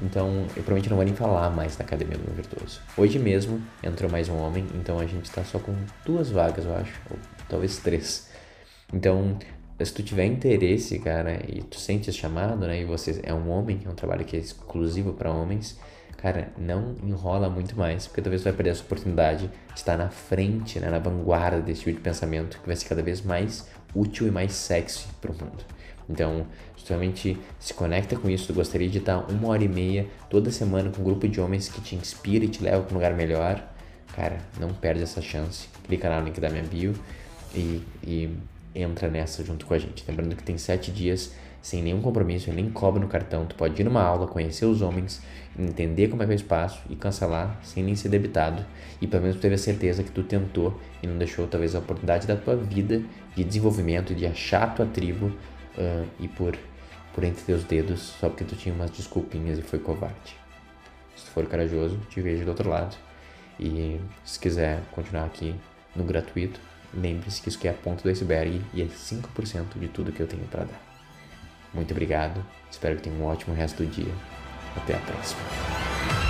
Então, 0.00 0.42
eu 0.48 0.62
provavelmente 0.62 0.90
não 0.90 0.96
vou 0.96 1.06
nem 1.06 1.14
falar 1.14 1.50
mais 1.50 1.78
na 1.78 1.84
Academia 1.84 2.18
do 2.18 2.30
Virtuoso. 2.34 2.80
Hoje 2.96 3.18
mesmo 3.18 3.62
entrou 3.82 4.10
mais 4.10 4.28
um 4.28 4.36
homem, 4.36 4.66
então 4.74 4.98
a 4.98 5.06
gente 5.06 5.24
está 5.24 5.42
só 5.42 5.58
com 5.58 5.74
duas 6.04 6.30
vagas, 6.30 6.66
eu 6.66 6.76
acho, 6.76 6.92
ou 7.10 7.16
talvez 7.48 7.78
três. 7.78 8.28
Então, 8.92 9.38
se 9.84 9.92
tu 9.92 10.02
tiver 10.02 10.24
interesse, 10.24 10.98
cara, 10.98 11.42
e 11.46 11.62
tu 11.62 11.78
sente 11.78 12.08
esse 12.08 12.18
chamado, 12.18 12.66
né, 12.66 12.80
e 12.80 12.84
você 12.84 13.20
é 13.22 13.34
um 13.34 13.50
homem, 13.50 13.80
é 13.84 13.88
um 13.88 13.94
trabalho 13.94 14.24
que 14.24 14.36
é 14.36 14.38
exclusivo 14.38 15.12
para 15.12 15.30
homens, 15.30 15.78
cara, 16.16 16.52
não 16.56 16.94
enrola 17.04 17.50
muito 17.50 17.76
mais, 17.76 18.06
porque 18.06 18.22
talvez 18.22 18.42
tu 18.42 18.44
vai 18.44 18.54
perder 18.54 18.70
essa 18.70 18.82
oportunidade 18.82 19.48
de 19.48 19.78
estar 19.78 19.98
na 19.98 20.08
frente, 20.08 20.80
né, 20.80 20.88
na 20.88 20.98
vanguarda 20.98 21.60
desse 21.60 21.80
tipo 21.80 21.96
de 21.96 22.00
pensamento 22.02 22.58
que 22.60 22.66
vai 22.66 22.76
ser 22.76 22.88
cada 22.88 23.02
vez 23.02 23.20
mais 23.20 23.68
útil 23.94 24.26
e 24.26 24.30
mais 24.30 24.52
sexy 24.52 25.06
para 25.20 25.30
o 25.30 25.34
mundo. 25.34 25.64
Então, 26.08 26.46
realmente 26.88 27.36
se 27.58 27.74
conecta 27.74 28.16
com 28.16 28.30
isso, 28.30 28.46
tu 28.46 28.54
gostaria 28.54 28.88
de 28.88 28.98
estar 28.98 29.18
uma 29.30 29.48
hora 29.48 29.64
e 29.64 29.68
meia 29.68 30.06
toda 30.30 30.50
semana 30.50 30.90
com 30.90 31.02
um 31.02 31.04
grupo 31.04 31.28
de 31.28 31.40
homens 31.40 31.68
que 31.68 31.80
te 31.80 31.96
inspira 31.96 32.44
e 32.44 32.48
te 32.48 32.62
leva 32.62 32.82
para 32.82 32.92
um 32.92 32.94
lugar 32.94 33.14
melhor, 33.14 33.62
cara, 34.14 34.38
não 34.58 34.72
perde 34.72 35.02
essa 35.02 35.20
chance. 35.20 35.68
Clica 35.84 36.08
lá 36.08 36.20
no 36.20 36.26
link 36.26 36.40
da 36.40 36.48
minha 36.48 36.62
bio 36.62 36.94
e, 37.54 37.82
e 38.04 38.30
entra 38.76 39.08
nessa 39.08 39.42
junto 39.44 39.66
com 39.66 39.74
a 39.74 39.78
gente. 39.78 40.04
Lembrando 40.06 40.36
que 40.36 40.42
tem 40.42 40.58
sete 40.58 40.90
dias 40.90 41.32
sem 41.62 41.82
nenhum 41.82 42.00
compromisso, 42.00 42.52
nem 42.52 42.70
cobra 42.70 43.00
no 43.00 43.08
cartão. 43.08 43.44
Tu 43.44 43.56
pode 43.56 43.80
ir 43.80 43.84
numa 43.84 44.02
aula, 44.02 44.28
conhecer 44.28 44.66
os 44.66 44.82
homens, 44.82 45.20
entender 45.58 46.08
como 46.08 46.22
é 46.22 46.26
que 46.26 46.32
é 46.32 46.34
o 46.34 46.36
espaço 46.36 46.80
e 46.88 46.94
cancelar 46.94 47.58
sem 47.62 47.82
nem 47.82 47.96
ser 47.96 48.08
debitado. 48.08 48.64
E 49.00 49.06
pelo 49.06 49.22
menos 49.22 49.36
tu 49.36 49.42
teve 49.42 49.56
a 49.56 49.58
certeza 49.58 50.02
que 50.02 50.10
tu 50.10 50.22
tentou 50.22 50.78
e 51.02 51.06
não 51.06 51.18
deixou 51.18 51.46
talvez 51.48 51.74
a 51.74 51.80
oportunidade 51.80 52.26
da 52.26 52.36
tua 52.36 52.54
vida 52.54 53.02
de 53.34 53.42
desenvolvimento, 53.42 54.14
de 54.14 54.26
achar 54.26 54.62
a 54.62 54.66
tua 54.68 54.86
tribo 54.86 55.26
uh, 55.26 56.06
e 56.20 56.28
por, 56.28 56.56
por 57.12 57.24
entre 57.24 57.42
teus 57.42 57.64
dedos 57.64 58.14
só 58.20 58.28
porque 58.28 58.44
tu 58.44 58.54
tinha 58.54 58.72
umas 58.72 58.90
desculpinhas 58.90 59.58
e 59.58 59.62
foi 59.62 59.80
covarde. 59.80 60.36
Se 61.16 61.24
tu 61.24 61.30
for 61.30 61.46
corajoso, 61.46 61.98
te 62.10 62.20
vejo 62.20 62.44
do 62.44 62.50
outro 62.50 62.68
lado. 62.68 62.94
E 63.58 64.00
se 64.24 64.38
quiser 64.38 64.82
continuar 64.92 65.24
aqui 65.24 65.54
no 65.96 66.04
gratuito, 66.04 66.60
lembre-se 66.94 67.40
que 67.40 67.48
isso 67.48 67.58
aqui 67.58 67.68
é 67.68 67.70
a 67.70 67.74
ponta 67.74 68.02
do 68.02 68.08
iceberg 68.08 68.62
e 68.72 68.82
é 68.82 68.86
5% 68.86 69.78
de 69.78 69.88
tudo 69.88 70.12
que 70.12 70.20
eu 70.20 70.26
tenho 70.26 70.44
para 70.44 70.64
dar. 70.64 70.80
Muito 71.72 71.90
obrigado, 71.90 72.44
espero 72.70 72.96
que 72.96 73.02
tenha 73.02 73.16
um 73.16 73.24
ótimo 73.24 73.54
resto 73.54 73.82
do 73.84 73.90
dia. 73.90 74.12
Até 74.76 74.94
a 74.94 74.98
próxima. 74.98 76.25